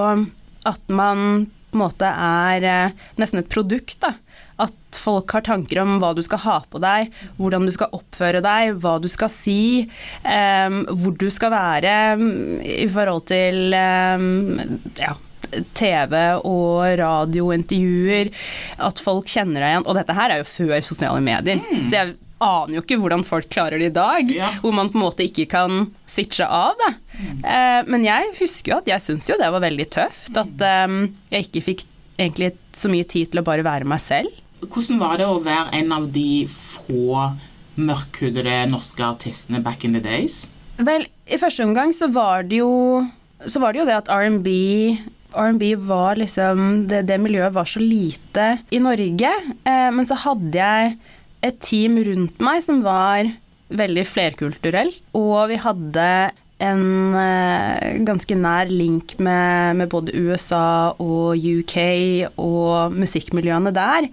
at 0.68 0.92
man 0.92 1.48
på 1.70 1.78
en 1.78 1.84
måte 1.84 2.06
er 2.10 2.66
eh, 2.66 2.94
nesten 3.20 3.42
et 3.42 3.50
produkt, 3.50 4.00
da. 4.02 4.14
At 4.60 4.98
folk 5.00 5.32
har 5.32 5.44
tanker 5.46 5.80
om 5.80 5.96
hva 6.02 6.10
du 6.16 6.20
skal 6.26 6.42
ha 6.44 6.58
på 6.68 6.80
deg, 6.82 7.08
hvordan 7.38 7.64
du 7.64 7.72
skal 7.72 7.92
oppføre 7.96 8.42
deg, 8.44 8.74
hva 8.82 8.98
du 9.00 9.08
skal 9.08 9.30
si, 9.32 9.86
um, 10.26 10.82
hvor 10.90 11.14
du 11.20 11.28
skal 11.32 11.52
være 11.54 11.94
mm, 12.20 12.60
i 12.84 12.88
forhold 12.92 13.24
til 13.30 13.72
um, 13.72 14.26
ja, 15.00 15.14
TV 15.78 16.16
og 16.44 16.82
radiointervjuer. 17.00 18.30
At 18.90 19.00
folk 19.02 19.30
kjenner 19.30 19.62
deg 19.62 19.70
igjen. 19.76 19.86
Og 19.88 19.96
dette 19.98 20.16
her 20.18 20.34
er 20.34 20.42
jo 20.42 20.50
før 20.50 20.82
sosiale 20.84 21.22
medier. 21.24 21.62
Så 21.88 21.96
jeg 21.96 22.16
aner 22.40 22.76
jo 22.78 22.82
ikke 22.84 22.96
hvordan 23.00 23.24
folk 23.28 23.48
klarer 23.52 23.80
det 23.80 23.90
i 23.90 23.96
dag, 23.96 24.30
Ja. 24.32 24.50
hvor 24.62 24.72
man 24.76 24.88
på 24.92 24.96
en 25.00 25.04
måte 25.04 25.26
ikke 25.26 25.44
kan 25.52 25.90
switche 26.08 26.46
av. 26.46 26.72
Da. 26.80 26.92
Eh, 27.44 27.80
men 27.90 28.04
jeg 28.06 28.30
husker 28.38 28.72
jo 28.72 28.78
at 28.80 28.88
jeg 28.88 29.04
syns 29.04 29.28
jo 29.28 29.36
det 29.40 29.50
var 29.52 29.60
veldig 29.64 29.88
tøft. 29.92 30.36
At 30.40 30.64
eh, 30.64 30.94
jeg 31.34 31.48
ikke 31.48 31.64
fikk 31.70 31.84
egentlig 32.20 32.54
så 32.76 32.88
mye 32.92 33.04
tid 33.08 33.32
til 33.32 33.40
å 33.42 33.44
bare 33.46 33.64
være 33.64 33.88
meg 33.88 34.00
selv. 34.04 34.32
Hvordan 34.66 35.00
var 35.00 35.20
det 35.20 35.28
å 35.28 35.40
være 35.42 35.72
en 35.80 35.94
av 35.96 36.08
de 36.14 36.44
få 36.50 37.30
mørkhudede 37.80 38.66
norske 38.70 39.04
artistene 39.06 39.62
back 39.64 39.86
in 39.86 39.96
the 39.96 40.02
days? 40.04 40.44
Vel, 40.80 41.06
i 41.28 41.38
første 41.40 41.64
omgang 41.64 41.92
så 41.96 42.10
var 42.12 42.44
det 42.48 42.60
jo 42.60 42.72
var 43.60 43.72
det, 43.72 43.80
jo 43.80 43.88
det 43.88 43.96
at 43.96 44.10
R&B 44.12 45.68
var 45.86 46.18
liksom 46.20 46.86
det, 46.90 47.04
det 47.08 47.20
miljøet 47.22 47.54
var 47.54 47.68
så 47.68 47.80
lite 47.80 48.46
i 48.72 48.80
Norge. 48.82 49.30
Eh, 49.64 49.88
men 49.94 50.08
så 50.08 50.18
hadde 50.26 50.58
jeg 50.58 50.96
et 51.46 51.60
team 51.64 51.96
rundt 52.04 52.42
meg 52.44 52.60
som 52.64 52.82
var 52.84 53.30
veldig 53.70 54.04
flerkulturelt. 54.08 55.00
Og 55.16 55.50
vi 55.52 55.60
hadde 55.62 56.06
en 56.60 57.16
eh, 57.16 57.98
ganske 58.06 58.36
nær 58.36 58.70
link 58.70 59.16
med, 59.18 59.80
med 59.80 59.90
både 59.92 60.14
USA 60.16 60.92
og 61.00 61.40
UK 61.40 61.76
og 62.40 62.94
musikkmiljøene 62.96 63.72
der. 63.74 64.10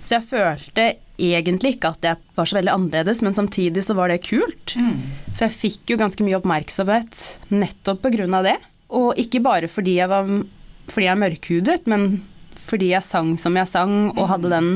Så 0.00 0.16
jeg 0.18 0.28
følte 0.30 0.86
egentlig 1.22 1.76
ikke 1.76 1.92
at 1.92 2.08
jeg 2.08 2.20
var 2.38 2.48
så 2.48 2.58
veldig 2.58 2.72
annerledes, 2.72 3.22
men 3.22 3.36
samtidig 3.36 3.84
så 3.84 3.94
var 3.98 4.10
det 4.10 4.24
kult. 4.26 4.74
For 5.36 5.46
jeg 5.46 5.58
fikk 5.58 5.94
jo 5.94 6.00
ganske 6.00 6.24
mye 6.26 6.40
oppmerksomhet 6.40 7.22
nettopp 7.52 8.02
på 8.06 8.14
grunn 8.16 8.34
av 8.38 8.48
det. 8.48 8.58
Og 8.92 9.16
ikke 9.20 9.42
bare 9.44 9.70
fordi 9.70 9.98
jeg 10.00 10.10
var 10.12 10.28
fordi 10.92 11.06
jeg 11.06 11.14
er 11.14 11.22
mørkhudet, 11.22 11.86
men 11.88 12.08
fordi 12.62 12.92
jeg 12.92 13.06
sang 13.06 13.36
som 13.40 13.56
jeg 13.56 13.70
sang 13.70 13.94
og 14.16 14.26
hadde 14.30 14.50
den 14.50 14.68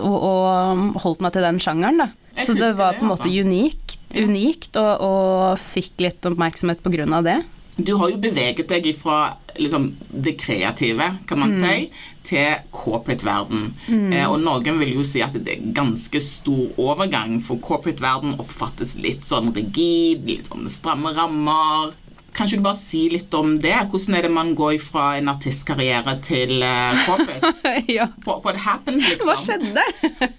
og, 0.00 0.16
og 0.18 1.00
holdt 1.04 1.22
meg 1.24 1.34
til 1.34 1.46
den 1.46 1.60
sjangeren, 1.62 2.02
da. 2.04 2.08
Jeg 2.34 2.46
Så 2.46 2.54
det 2.58 2.72
var 2.78 2.96
på 2.98 3.06
en 3.06 3.12
måte 3.12 3.28
altså. 3.28 3.44
unikt, 3.46 3.98
unikt 4.14 4.78
og, 4.80 4.92
og 5.06 5.60
fikk 5.62 6.02
litt 6.02 6.26
oppmerksomhet 6.26 6.82
på 6.82 6.92
grunn 6.94 7.14
av 7.14 7.26
det. 7.26 7.40
Du 7.76 7.96
har 7.98 8.12
jo 8.12 8.18
beveget 8.22 8.68
deg 8.70 8.86
fra 8.94 9.34
liksom, 9.58 9.88
det 10.08 10.36
kreative, 10.38 11.08
kan 11.26 11.40
man 11.40 11.54
si, 11.58 11.88
til 12.26 12.60
corporate-verden. 12.74 13.72
Eh, 14.12 14.28
og 14.28 14.38
noen 14.44 14.78
vil 14.78 14.94
jo 14.94 15.02
si 15.06 15.22
at 15.24 15.34
det 15.34 15.56
er 15.56 15.66
ganske 15.74 16.22
stor 16.22 16.78
overgang, 16.78 17.40
for 17.42 17.58
corporate-verden 17.62 18.38
oppfattes 18.38 18.94
litt 19.02 19.26
sånn 19.26 19.50
rigid, 19.56 20.22
litt 20.30 20.52
sånn 20.52 20.70
stramme 20.70 21.14
rammer. 21.18 21.96
Kanskje 22.34 22.58
du 22.58 22.64
bare 22.66 22.78
si 22.78 23.04
litt 23.10 23.34
om 23.34 23.56
det? 23.62 23.74
Hvordan 23.90 24.18
er 24.18 24.26
det 24.26 24.32
man 24.34 24.54
går 24.58 24.78
fra 24.82 25.12
en 25.18 25.30
artistkarriere 25.34 26.16
til 26.22 26.62
eh, 26.62 27.04
corporate? 27.08 27.74
ja. 27.96 28.06
What, 28.22 28.46
what 28.46 28.62
happened, 28.68 29.02
liksom? 29.02 29.32
Hva 29.32 29.38
skjedde? 29.42 29.86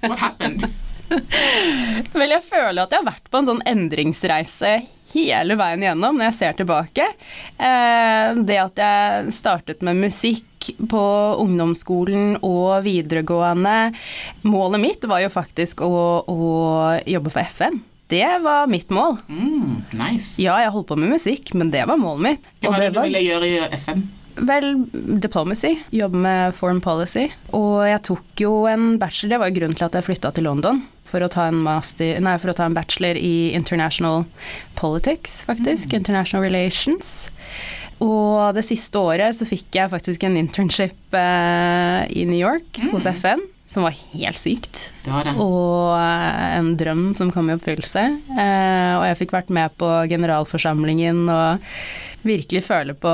What 0.07 0.19
happened? 0.23 0.69
Vel, 2.15 2.33
jeg 2.35 2.43
føler 2.45 2.83
at 2.83 2.93
jeg 2.93 3.01
har 3.01 3.07
vært 3.07 3.31
på 3.31 3.41
en 3.41 3.49
sånn 3.51 3.63
endringsreise 3.69 4.75
hele 5.15 5.55
veien 5.59 5.83
igjennom 5.83 6.17
når 6.17 6.29
jeg 6.29 6.37
ser 6.39 6.57
tilbake. 6.59 7.07
Eh, 7.55 8.35
det 8.47 8.59
at 8.61 8.81
jeg 8.81 9.33
startet 9.35 9.85
med 9.85 10.01
musikk 10.03 10.71
på 10.89 11.03
ungdomsskolen 11.43 12.39
og 12.41 12.79
videregående 12.87 13.91
Målet 14.49 14.81
mitt 14.81 15.05
var 15.05 15.21
jo 15.21 15.29
faktisk 15.29 15.83
å, 15.85 15.91
å 16.25 16.39
jobbe 17.05 17.33
for 17.33 17.45
FN. 17.45 17.83
Det 18.09 18.25
var 18.41 18.67
mitt 18.69 18.91
mål. 18.93 19.17
Mm, 19.29 19.85
nice. 19.97 20.35
Ja, 20.41 20.59
jeg 20.61 20.73
holdt 20.75 20.91
på 20.91 20.97
med 20.99 21.15
musikk, 21.15 21.55
men 21.57 21.71
det 21.73 21.87
var 21.89 21.97
målet 22.01 22.25
mitt. 22.27 22.51
Hva 22.61 22.75
var 22.75 22.83
det 22.83 22.89
det 22.89 22.93
du 22.93 22.99
var 22.99 23.09
ville 23.09 23.23
gjøre 23.25 23.49
i 23.49 23.57
FN? 23.79 24.05
Vel, 24.35 24.85
diplomacy. 25.21 25.75
Jobbe 25.95 26.19
med 26.19 26.55
foreign 26.57 26.81
policy. 26.83 27.29
Og 27.55 27.85
jeg 27.87 28.01
tok 28.09 28.43
jo 28.43 28.51
en 28.67 28.97
bachelor, 28.99 29.31
det 29.31 29.39
var 29.41 29.51
jo 29.51 29.57
grunnen 29.59 29.79
til 29.79 29.87
at 29.87 29.95
jeg 29.95 30.07
flytta 30.09 30.33
til 30.35 30.47
London. 30.49 30.83
For 31.05 31.23
å, 31.23 31.29
ta 31.31 31.47
en 31.47 31.61
master, 31.63 32.19
nei, 32.23 32.35
for 32.41 32.51
å 32.51 32.57
ta 32.57 32.67
en 32.67 32.75
bachelor 32.75 33.15
i 33.15 33.53
international 33.55 34.25
politics, 34.75 35.43
faktisk. 35.47 35.93
International 35.95 36.43
relations. 36.43 37.29
Og 38.03 38.57
det 38.57 38.65
siste 38.67 38.99
året 38.99 39.37
så 39.37 39.47
fikk 39.47 39.77
jeg 39.77 39.91
faktisk 39.93 40.25
en 40.27 40.35
internship 40.39 41.15
eh, 41.15 42.01
i 42.11 42.25
New 42.27 42.39
York 42.39 42.81
hos 42.91 43.07
FN. 43.07 43.45
Som 43.67 43.87
var 43.87 43.95
helt 44.13 44.39
sykt. 44.39 44.91
Det 45.05 45.11
var 45.13 45.25
det. 45.25 45.33
Og 45.41 45.95
eh, 45.97 46.57
en 46.59 46.71
drøm 46.77 47.05
som 47.17 47.31
kom 47.33 47.49
i 47.49 47.55
oppfyllelse. 47.57 48.03
Eh, 48.37 48.93
og 48.99 49.05
jeg 49.09 49.19
fikk 49.23 49.35
vært 49.35 49.51
med 49.53 49.73
på 49.81 49.89
generalforsamlingen 50.11 51.25
og 51.33 51.65
virkelig 52.25 52.63
føle 52.67 52.93
på, 52.97 53.13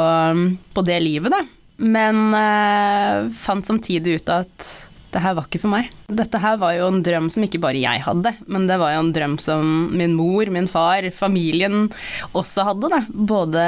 på 0.76 0.86
det 0.88 1.00
livet, 1.04 1.32
da. 1.32 1.42
Men 1.82 2.36
eh, 2.38 3.32
fant 3.34 3.66
samtidig 3.68 4.20
ut 4.20 4.34
at 4.34 4.70
det 5.12 5.22
her 5.24 5.36
var 5.36 5.48
ikke 5.48 5.62
for 5.64 5.74
meg. 5.74 5.90
Dette 6.08 6.40
her 6.40 6.58
var 6.62 6.76
jo 6.78 6.88
en 6.88 7.02
drøm 7.04 7.28
som 7.34 7.44
ikke 7.46 7.60
bare 7.64 7.82
jeg 7.82 8.04
hadde, 8.06 8.32
men 8.48 8.68
det 8.70 8.78
var 8.80 8.94
jo 8.96 9.02
en 9.04 9.12
drøm 9.16 9.36
som 9.44 9.66
min 9.98 10.16
mor, 10.16 10.48
min 10.54 10.70
far, 10.72 11.08
familien 11.16 11.90
også 12.38 12.66
hadde. 12.70 12.92
Da. 12.94 13.02
Både 13.12 13.66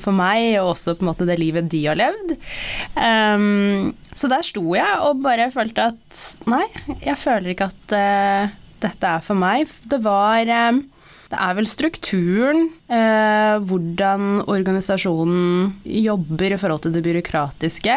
for 0.00 0.16
meg 0.16 0.56
og 0.62 0.72
også 0.72 0.96
på 0.96 1.04
en 1.04 1.10
måte 1.12 1.28
det 1.28 1.36
livet 1.40 1.68
de 1.72 1.84
har 1.86 2.00
levd. 2.00 2.36
Um, 2.96 3.92
så 4.14 4.30
der 4.32 4.46
sto 4.46 4.64
jeg 4.76 5.04
og 5.04 5.22
bare 5.24 5.50
følte 5.52 5.90
at 5.92 6.24
nei, 6.48 6.64
jeg 7.04 7.20
føler 7.20 7.52
ikke 7.52 7.68
at 7.72 7.96
uh, 7.98 8.58
dette 8.84 9.14
er 9.16 9.24
for 9.24 9.38
meg. 9.38 9.68
Det 9.88 10.00
var 10.04 10.44
eh, 10.44 10.82
det 11.32 11.40
er 11.40 11.56
vel 11.56 11.66
strukturen, 11.66 12.68
eh, 12.92 13.56
hvordan 13.64 14.44
organisasjonen 14.44 15.72
jobber 15.82 16.54
i 16.54 16.58
forhold 16.60 16.84
til 16.84 16.94
det 16.94 17.02
byråkratiske, 17.06 17.96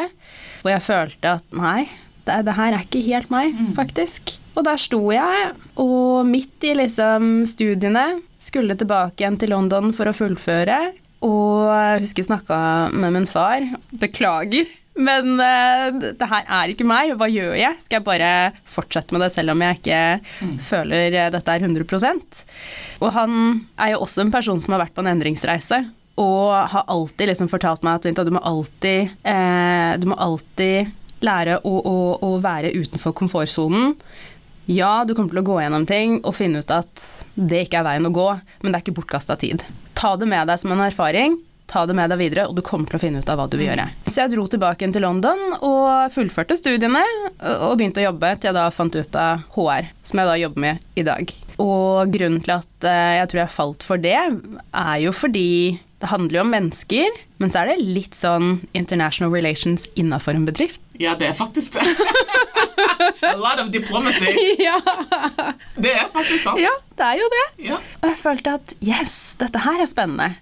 hvor 0.63 0.73
jeg 0.73 0.85
følte 0.85 1.35
at 1.37 1.57
nei, 1.57 1.85
det, 2.27 2.41
det 2.47 2.57
her 2.57 2.75
er 2.75 2.85
ikke 2.85 3.05
helt 3.07 3.31
meg, 3.33 3.55
faktisk. 3.77 4.37
Og 4.57 4.65
der 4.65 4.79
sto 4.81 4.99
jeg, 5.13 5.51
og 5.77 6.25
midt 6.25 6.65
i 6.65 6.73
liksom 6.77 7.45
studiene 7.49 8.07
skulle 8.41 8.77
tilbake 8.77 9.21
igjen 9.21 9.37
til 9.37 9.53
London 9.53 9.93
for 9.95 10.09
å 10.09 10.15
fullføre. 10.17 10.79
Og 11.25 11.69
jeg 11.69 12.03
husker 12.03 12.23
jeg 12.23 12.29
snakka 12.31 12.57
med 12.93 13.15
min 13.15 13.29
far. 13.29 13.65
Beklager, 14.01 14.69
men 14.97 15.37
uh, 15.37 15.93
det 15.93 16.29
her 16.29 16.49
er 16.59 16.73
ikke 16.73 16.87
meg. 16.89 17.13
Hva 17.17 17.29
gjør 17.29 17.53
jeg? 17.57 17.77
Skal 17.85 17.99
jeg 17.99 18.07
bare 18.07 18.31
fortsette 18.69 19.13
med 19.13 19.23
det 19.25 19.31
selv 19.35 19.53
om 19.53 19.63
jeg 19.63 19.79
ikke 19.79 20.01
føler 20.65 21.13
eh, 21.13 21.31
dette 21.33 21.53
er 21.53 21.65
100% 21.67 22.41
Og 23.05 23.11
han 23.13 23.33
er 23.77 23.93
jo 23.93 24.01
også 24.05 24.25
en 24.25 24.33
person 24.33 24.61
som 24.63 24.73
har 24.73 24.85
vært 24.85 24.95
på 24.97 25.05
en 25.05 25.11
endringsreise. 25.13 25.83
Og 26.17 26.53
har 26.73 26.87
alltid 26.89 27.29
liksom 27.29 27.49
fortalt 27.51 27.85
meg 27.85 28.01
at 28.01 28.25
du 28.25 28.33
må 28.33 28.41
alltid, 28.41 29.13
eh, 29.21 29.91
du 30.01 30.07
må 30.09 30.17
alltid 30.17 30.89
lære 31.25 31.59
å, 31.65 31.75
å, 31.77 31.97
å 32.23 32.31
være 32.43 32.73
utenfor 32.75 33.15
komfortsonen. 33.17 33.95
Ja, 34.67 35.05
du 35.07 35.13
kommer 35.15 35.31
til 35.31 35.41
å 35.41 35.47
gå 35.47 35.59
gjennom 35.63 35.85
ting 35.87 36.17
og 36.27 36.35
finne 36.35 36.59
ut 36.59 36.71
at 36.75 37.03
det 37.39 37.63
ikke 37.65 37.79
er 37.79 37.87
veien 37.87 38.09
å 38.09 38.13
gå, 38.13 38.27
men 38.61 38.73
det 38.73 38.79
er 38.79 38.83
ikke 38.83 38.97
bortkasta 38.99 39.37
tid. 39.39 39.63
Ta 39.97 40.17
det 40.19 40.27
med 40.29 40.49
deg 40.49 40.59
som 40.59 40.73
en 40.75 40.83
erfaring, 40.83 41.37
ta 41.67 41.83
det 41.87 41.95
med 41.97 42.11
deg 42.11 42.21
videre, 42.21 42.47
og 42.47 42.55
du 42.57 42.63
kommer 42.65 42.89
til 42.89 42.99
å 42.99 43.01
finne 43.01 43.21
ut 43.21 43.29
av 43.31 43.39
hva 43.39 43.47
du 43.51 43.57
vil 43.59 43.67
gjøre. 43.69 43.89
Så 44.07 44.23
jeg 44.23 44.33
dro 44.33 44.45
tilbake 44.49 44.87
til 44.93 45.03
London 45.03 45.41
og 45.57 46.13
fullførte 46.15 46.55
studiene 46.59 47.03
og 47.59 47.75
begynte 47.79 48.01
å 48.01 48.07
jobbe 48.07 48.31
til 48.37 48.49
jeg 48.51 48.57
da 48.57 48.69
fant 48.73 48.95
ut 48.95 49.19
av 49.19 49.43
HR, 49.57 49.89
som 50.07 50.21
jeg 50.21 50.31
da 50.31 50.37
jobber 50.39 50.63
med 50.63 50.85
i 50.95 51.05
dag. 51.07 51.33
Og 51.59 52.13
grunnen 52.13 52.39
til 52.45 52.55
at 52.59 52.87
eh, 52.87 53.17
jeg 53.19 53.29
tror 53.31 53.43
jeg 53.43 53.55
falt 53.55 53.85
for 53.85 54.01
det, 54.01 54.15
er 54.17 54.97
jo 55.03 55.13
fordi 55.15 55.49
det 55.97 56.11
handler 56.11 56.37
jo 56.37 56.43
om 56.45 56.51
mennesker, 56.53 57.15
men 57.41 57.49
så 57.49 57.63
er 57.63 57.71
det 57.71 57.87
litt 57.89 58.13
sånn 58.17 58.59
international 58.77 59.31
relations 59.33 59.87
innafor 59.97 60.37
en 60.37 60.45
bedrift. 60.45 60.81
Ja, 61.01 61.15
det 61.17 61.31
er 61.31 61.37
faktisk 61.37 61.77
det. 61.77 61.85
A 63.25 63.33
lot 63.41 63.59
of 63.63 63.71
diplomacy. 63.73 64.29
ja. 64.61 64.77
Det 65.75 65.93
er 65.93 66.05
faktisk 66.13 66.43
sant. 66.45 66.61
ja, 66.61 66.73
det 66.97 67.07
er 67.07 67.21
jo 67.21 67.29
det. 67.33 67.45
Ja. 67.71 67.79
Og 68.01 68.11
jeg 68.11 68.19
følte 68.21 68.57
at 68.59 68.75
yes, 68.85 69.15
dette 69.41 69.65
her 69.65 69.81
er 69.81 69.89
spennende. 69.89 70.35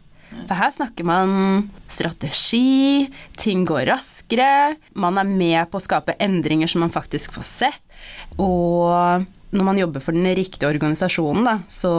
For 0.46 0.58
her 0.60 0.74
snakker 0.74 1.08
man 1.08 1.70
strategi, 1.88 3.08
ting 3.40 3.64
går 3.68 3.88
raskere, 3.90 4.76
man 4.94 5.18
er 5.22 5.30
med 5.30 5.72
på 5.72 5.80
å 5.80 5.86
skape 5.86 6.18
endringer 6.22 6.70
som 6.70 6.86
man 6.86 6.94
faktisk 6.94 7.34
får 7.38 7.48
sett. 7.48 7.98
Og 8.42 9.26
når 9.56 9.64
man 9.64 9.80
jobber 9.80 10.04
for 10.04 10.16
den 10.16 10.28
riktige 10.36 10.68
organisasjonen, 10.68 11.46
da, 11.48 11.56
så, 11.72 11.94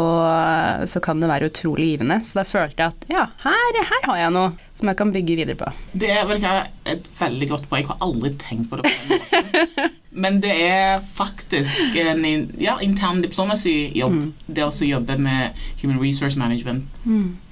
så 0.85 1.03
kan 1.05 1.23
det 1.23 1.31
være 1.31 1.51
utrolig 1.51 1.93
givende. 1.95 2.21
Så 2.27 2.41
da 2.41 2.47
følte 2.49 2.85
jeg 2.85 2.95
at 2.95 3.07
ja, 3.13 3.27
her, 3.47 3.83
her 3.93 4.09
har 4.11 4.21
jeg 4.21 4.35
noe 4.37 4.53
som 4.77 4.93
jeg 4.93 5.01
kan 5.01 5.13
bygge 5.15 5.39
videre 5.41 5.59
på. 5.61 5.71
Det 5.97 6.11
er 6.13 6.27
vel 6.29 6.45
et 6.45 7.13
veldig 7.21 7.53
godt 7.55 7.71
poeng. 7.71 7.87
Jeg 7.87 7.95
har 7.95 8.05
aldri 8.05 8.35
tenkt 8.41 8.69
på 8.73 8.83
det 8.83 8.93
på. 8.93 9.87
Men 10.17 10.41
det 10.41 10.53
er 10.65 11.03
faktisk 11.05 11.97
en 12.01 12.25
ja, 12.61 12.79
intern 12.81 13.21
diplomacy-jobb. 13.25 14.15
Det 14.49 14.65
å 14.65 14.73
jobbe 14.89 15.19
med 15.21 15.67
human 15.83 16.01
resource 16.01 16.41
management. 16.41 16.89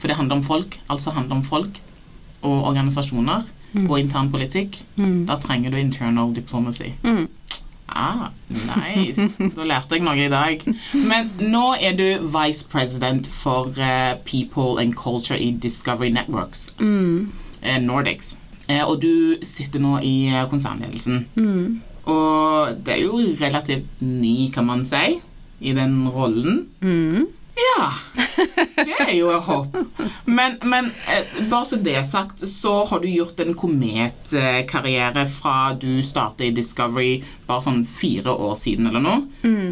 For 0.01 0.09
det 0.09 0.17
handler 0.17 0.41
om 0.41 0.47
folk. 0.47 0.79
Altså 0.89 1.13
handler 1.13 1.43
om 1.43 1.45
folk 1.45 1.81
og 2.45 2.65
organisasjoner 2.71 3.45
og 3.85 3.97
intern 4.01 4.31
politikk. 4.33 4.81
Da 5.29 5.37
trenger 5.43 5.75
du 5.75 5.81
internal 5.81 6.33
diplomacy. 6.37 6.95
Mm. 7.05 7.29
Ah, 7.95 8.29
nice. 8.49 9.29
Da 9.55 9.65
lærte 9.69 9.95
jeg 9.95 10.03
noe 10.03 10.19
i 10.19 10.31
dag. 10.33 10.65
Men 10.95 11.31
nå 11.39 11.75
er 11.79 11.95
du 11.99 12.07
vice 12.33 12.67
president 12.71 13.29
for 13.31 13.71
uh, 13.79 14.17
People 14.27 14.81
and 14.83 14.97
Culture 14.99 15.39
i 15.39 15.53
Discovery 15.53 16.11
Networks. 16.11 16.73
Uh, 16.81 17.79
Nordics. 17.81 18.37
Uh, 18.71 18.83
og 18.89 19.03
du 19.03 19.37
sitter 19.45 19.85
nå 19.85 19.99
i 20.03 20.15
konsernledelsen. 20.51 21.27
konsernledelsen. 21.37 21.94
Og 22.05 22.75
det 22.85 22.99
er 22.99 23.03
jo 23.05 23.21
relativt 23.41 24.03
ny, 24.03 24.51
kan 24.53 24.67
man 24.67 24.85
si, 24.85 25.21
i 25.61 25.73
den 25.73 26.09
rollen. 26.09 26.69
Ja. 27.55 27.93
Det 28.75 28.97
er 29.05 29.13
jo 29.15 29.29
et 29.31 29.45
håp. 29.47 29.77
Men, 30.27 30.57
men 30.67 30.89
eh, 31.13 31.37
bare 31.51 31.67
så 31.69 31.77
det 31.79 31.95
er 32.01 32.07
sagt, 32.07 32.43
så 32.51 32.73
har 32.91 33.01
du 33.03 33.07
gjort 33.09 33.39
en 33.45 33.55
kometkarriere 33.59 35.23
fra 35.31 35.55
du 35.79 36.03
startet 36.05 36.49
i 36.49 36.51
Discovery 36.57 37.13
bare 37.47 37.63
sånn 37.65 37.85
fire 37.87 38.35
år 38.35 38.57
siden 38.59 38.91
eller 38.91 39.05
noe. 39.05 39.21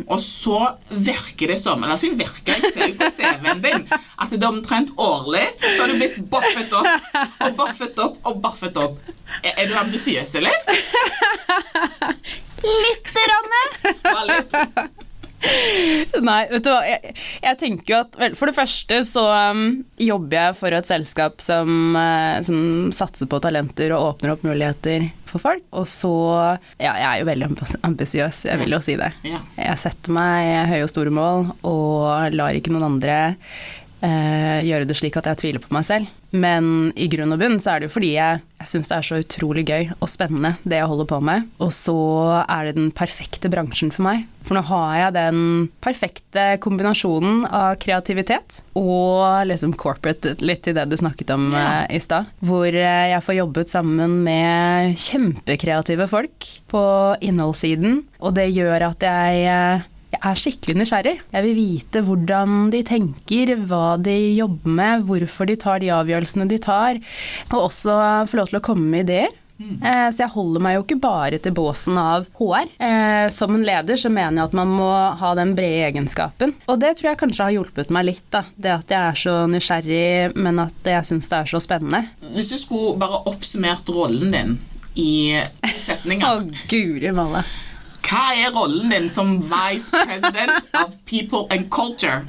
Og 0.07 0.23
så 0.23 0.61
virker 0.93 1.53
det 1.55 1.59
som 1.63 1.83
Eller 1.83 1.99
så 1.99 2.13
virker 2.15 2.55
jeg 2.55 2.73
ser 2.77 2.95
på 3.01 3.11
CV-en 3.19 3.63
din 3.65 3.85
at 3.91 4.31
det 4.31 4.39
er 4.43 4.49
omtrent 4.53 4.93
årlig 5.01 5.45
så 5.63 5.83
har 5.83 5.91
du 5.93 5.99
blitt 5.99 6.19
baffet 6.33 6.73
opp 6.79 7.47
og 7.49 7.57
baffet 7.59 8.03
opp 8.07 8.19
og 8.31 8.41
baffet 8.45 8.79
opp. 8.79 8.99
Er, 9.43 9.57
er 9.57 9.71
du 9.73 9.79
ambisiøs, 9.81 10.35
eller? 10.39 10.55
Lite 12.63 13.25
grann! 13.27 13.57
Bare 14.05 14.27
litt. 14.31 15.09
Nei, 16.29 16.43
vet 16.51 16.65
du 16.65 16.71
hva. 16.71 16.83
Jeg, 16.87 17.15
jeg 17.43 17.59
tenker 17.61 17.95
jo 17.95 18.01
at 18.05 18.19
vel, 18.21 18.37
For 18.39 18.51
det 18.51 18.57
første 18.57 19.01
så 19.09 19.25
um, 19.53 19.65
jobber 20.01 20.39
jeg 20.39 20.59
for 20.61 20.77
et 20.77 20.89
selskap 20.89 21.43
som, 21.45 21.97
uh, 21.99 22.39
som 22.47 22.93
satser 22.95 23.31
på 23.31 23.41
talenter 23.43 23.95
og 23.97 24.13
åpner 24.13 24.37
opp 24.37 24.47
muligheter 24.47 25.09
for 25.29 25.43
folk. 25.43 25.65
Og 25.75 25.89
så 25.91 26.13
Ja, 26.79 26.95
jeg 26.95 27.09
er 27.09 27.21
jo 27.23 27.29
veldig 27.31 27.51
ambisiøs, 27.89 28.45
jeg 28.49 28.63
vil 28.63 28.77
jo 28.77 28.83
si 28.85 28.97
det. 29.01 29.13
Jeg 29.25 29.79
setter 29.81 30.15
meg 30.15 30.73
høye 30.73 30.85
og 30.85 30.93
store 30.93 31.15
mål 31.15 31.53
og 31.69 32.37
lar 32.37 32.59
ikke 32.59 32.75
noen 32.75 32.91
andre 32.95 33.19
eh, 34.03 34.63
gjøre 34.67 34.89
det 34.89 34.99
slik 34.99 35.17
at 35.21 35.31
jeg 35.31 35.41
tviler 35.43 35.63
på 35.63 35.73
meg 35.75 35.87
selv. 35.89 36.11
Men 36.33 36.93
i 36.97 37.09
grunn 37.13 37.35
og 37.35 37.43
bunn 37.43 37.59
så 37.61 37.75
er 37.75 37.83
det 37.83 37.91
jo 37.91 37.95
fordi 37.99 38.15
jeg, 38.15 38.41
jeg 38.63 38.71
syns 38.71 38.89
det 38.89 38.97
er 38.97 39.07
så 39.09 39.21
utrolig 39.21 39.65
gøy 39.69 39.91
og 39.99 40.09
spennende 40.09 40.55
det 40.65 40.79
jeg 40.81 40.89
holder 40.89 41.09
på 41.11 41.19
med. 41.25 41.49
Og 41.63 41.73
så 41.77 41.97
er 42.47 42.69
det 42.69 42.77
den 42.79 42.93
perfekte 42.97 43.51
bransjen 43.53 43.93
for 43.93 44.07
meg. 44.09 44.25
For 44.43 44.59
nå 44.59 44.63
har 44.67 44.95
jeg 44.99 45.15
den 45.15 45.43
perfekte 45.85 46.47
kombinasjonen 46.65 47.45
av 47.47 47.77
kreativitet 47.83 48.63
og 48.79 49.45
liksom 49.47 49.77
corporate, 49.79 50.35
litt 50.43 50.65
til 50.67 50.75
det 50.79 50.89
du 50.91 50.97
snakket 50.99 51.31
om 51.37 51.53
yeah. 51.53 51.85
eh, 51.85 51.99
i 51.99 52.03
stad. 52.03 52.33
Hvor 52.43 52.67
eh, 52.67 53.13
jeg 53.13 53.23
får 53.23 53.39
jobbet 53.39 53.73
sammen 53.73 54.19
med 54.27 54.99
kjempekreative 54.99 56.09
folk 56.11 56.51
på 56.73 56.83
innholdssiden. 57.23 58.03
Og 58.25 58.35
det 58.39 58.51
gjør 58.51 58.89
at 58.89 59.07
jeg 59.07 59.47
eh, 59.53 59.89
jeg 60.13 60.21
er 60.29 60.39
skikkelig 60.39 60.77
nysgjerrig. 60.83 61.15
Jeg 61.33 61.47
vil 61.49 61.55
vite 61.59 62.03
hvordan 62.07 62.71
de 62.73 62.83
tenker, 62.87 63.55
hva 63.69 63.97
de 64.03 64.17
jobber 64.37 64.75
med, 64.79 65.07
hvorfor 65.09 65.49
de 65.49 65.57
tar 65.57 65.81
de 65.83 65.89
avgjørelsene 65.95 66.49
de 66.51 66.59
tar, 66.63 66.99
og 67.53 67.63
også 67.71 67.97
få 68.31 68.37
lov 68.43 68.51
til 68.53 68.61
å 68.61 68.67
komme 68.71 68.89
med 68.93 69.09
ideer. 69.09 69.33
Eh, 69.63 70.09
Så 70.11 70.25
jeg 70.25 70.33
holder 70.35 70.61
meg 70.65 70.75
jo 70.75 70.83
ikke 70.83 70.97
bare 71.01 71.39
til 71.39 71.53
båsen 71.55 71.95
av 72.01 72.25
HR. 72.35 72.67
Eh, 72.83 73.29
Som 73.31 73.55
en 73.55 73.63
leder 73.63 73.95
så 74.01 74.11
mener 74.11 74.41
jeg 74.41 74.49
at 74.51 74.57
man 74.59 74.73
må 74.75 74.89
ha 75.21 75.35
den 75.39 75.53
brede 75.55 75.85
egenskapen. 75.93 76.55
Og 76.67 76.81
det 76.83 76.97
tror 76.99 77.13
jeg 77.13 77.21
kanskje 77.21 77.45
har 77.47 77.55
hjulpet 77.55 77.91
meg 77.95 78.09
litt. 78.09 78.25
da. 78.35 78.43
Det 78.59 78.73
at 78.75 78.89
jeg 78.91 78.99
er 79.13 79.21
så 79.23 79.37
nysgjerrig, 79.47 80.35
men 80.37 80.59
at 80.59 80.75
jeg 80.85 81.05
syns 81.07 81.31
det 81.31 81.39
er 81.39 81.53
så 81.53 81.61
spennende. 81.63 82.09
Hvis 82.35 82.51
du 82.51 82.59
skulle 82.59 82.99
bare 82.99 83.23
oppsummert 83.31 83.87
rollen 83.95 84.33
din 84.35 84.59
i 84.99 85.39
setninger 85.87 86.51
guri 86.69 87.13
malla. 87.15 87.45
Hva 88.03 88.25
er 88.37 88.51
rollen 88.55 88.91
din 88.93 89.09
som 89.13 89.37
vice 89.41 89.91
president 89.93 90.67
of 90.77 90.97
people 91.09 91.47
and 91.55 91.71
culture? 91.73 92.23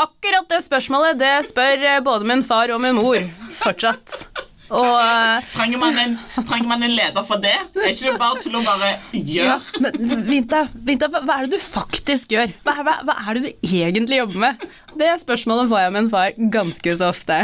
Akkurat 0.00 0.48
det 0.48 0.62
spørsmålet 0.64 1.18
det 1.20 1.34
spør 1.50 1.82
eh, 1.96 2.00
både 2.04 2.28
min 2.28 2.44
far 2.46 2.72
og 2.74 2.80
min 2.80 2.96
mor 2.96 3.26
fortsatt. 3.60 4.22
Og 4.70 4.86
eh, 5.02 5.46
Trenger 5.54 5.80
man 5.82 5.96
en, 5.98 6.12
trenger 6.46 6.68
man 6.70 6.84
en 6.86 6.94
leder 6.94 7.24
for 7.26 7.42
det? 7.42 7.54
Er 7.74 7.88
ikke 7.90 8.10
det 8.12 8.18
bare 8.20 8.40
til 8.44 8.54
å 8.58 8.62
bare 8.64 8.90
ja, 9.16 9.56
gjøre? 9.56 9.82
men 9.82 10.24
Vinta, 10.28 10.60
Vinta, 10.86 11.08
hva 11.10 11.38
er 11.40 11.48
det 11.48 11.58
du 11.58 11.62
faktisk 11.64 12.34
gjør? 12.36 12.52
Hva, 12.66 12.76
hva, 12.86 12.94
hva 13.08 13.16
er 13.26 13.38
det 13.40 13.42
du 13.48 13.66
egentlig 13.80 14.20
jobber 14.20 14.44
med? 14.44 14.66
Det 15.00 15.08
spørsmålet 15.22 15.70
får 15.70 15.82
jeg 15.84 15.92
med 15.94 16.00
min 16.04 16.10
far 16.12 16.38
ganske 16.54 16.94
så 16.98 17.10
ofte. 17.12 17.36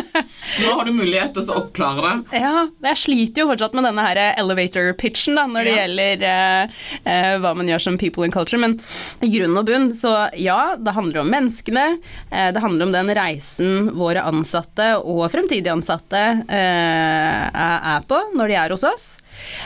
Så 0.50 0.64
nå 0.66 0.72
har 0.78 0.88
du 0.88 0.92
mulighet 0.96 1.34
til 1.36 1.46
å 1.52 1.58
oppklare 1.60 2.02
det. 2.02 2.40
Ja, 2.42 2.64
jeg 2.90 2.98
sliter 2.98 3.44
jo 3.44 3.50
fortsatt 3.52 3.74
med 3.76 3.86
denne 3.86 4.04
her 4.04 4.18
elevator 4.40 4.90
pitchen 4.98 5.36
da, 5.38 5.44
når 5.48 5.68
det 5.68 5.74
Ja. 5.74 5.82
gjelder 5.84 6.24
eh, 6.26 6.80
eh, 7.04 7.34
hva 7.42 7.52
man 7.56 7.68
gjør 7.70 7.82
som 7.84 7.98
people 8.00 8.26
in 8.26 8.32
culture, 8.34 8.58
men 8.60 8.78
i 9.24 9.30
grunn 9.32 9.56
og 9.60 9.68
bunn, 9.68 9.88
så 9.96 10.14
ja, 10.40 10.74
det 10.80 10.94
handler 10.96 11.22
om 11.22 11.30
menneskene, 11.32 11.84
eh, 12.32 12.48
det 12.56 12.62
handler 12.64 12.88
om 12.88 12.94
den 12.96 13.12
reisen 13.16 13.92
våre 13.96 14.24
ansatte 14.26 14.90
og 15.00 15.22
fremtidige 15.32 15.72
ansatte 15.76 16.22
eh, 16.48 16.68
er 16.70 17.86
er 17.90 18.04
på 18.08 18.18
når 18.36 18.50
de 18.52 18.56
er 18.60 18.72
hos 18.74 18.84
oss, 18.86 19.06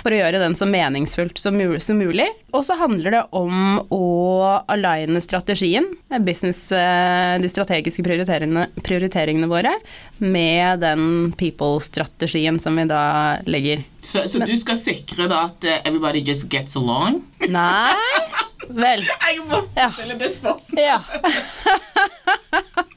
for 0.04 0.14
å 0.14 0.18
gjøre 0.18 0.40
den 0.42 0.54
så 0.58 0.66
meningsfullt 0.70 1.38
som 1.40 1.56
mulig. 1.58 2.26
Og 2.54 2.62
så 2.66 2.76
handler 2.78 3.10
det 3.16 3.22
om 3.34 3.80
å 3.92 4.00
aligne 4.70 5.20
strategien, 5.24 5.86
eh, 6.10 6.18
business, 6.22 6.70
eh, 6.72 7.38
de 7.42 7.48
strategiske 7.50 8.04
prioriteringene, 8.06 8.68
prioriteringene 8.86 9.48
våre, 9.50 9.72
med 10.22 10.80
den 10.84 11.32
people-strategien 11.40 12.60
som 12.62 12.76
vi 12.78 12.84
da 12.90 13.38
legger. 13.46 13.84
Så, 14.04 14.26
så 14.28 14.44
du 14.46 14.54
skal 14.60 14.76
sikre 14.78 15.28
da 15.30 15.46
at 15.48 15.64
eh, 15.64 15.80
everybody 15.84 16.20
just 16.24 16.48
gets 16.52 16.76
along? 16.76 17.22
Nei 17.48 17.94
Vel. 18.68 19.02
Jeg 19.26 19.42
må 19.48 19.58
Ja. 19.76 19.90
stille 19.92 20.16
det 20.20 20.30
spørsmålet. 20.38 20.80
Ja. 20.80 21.00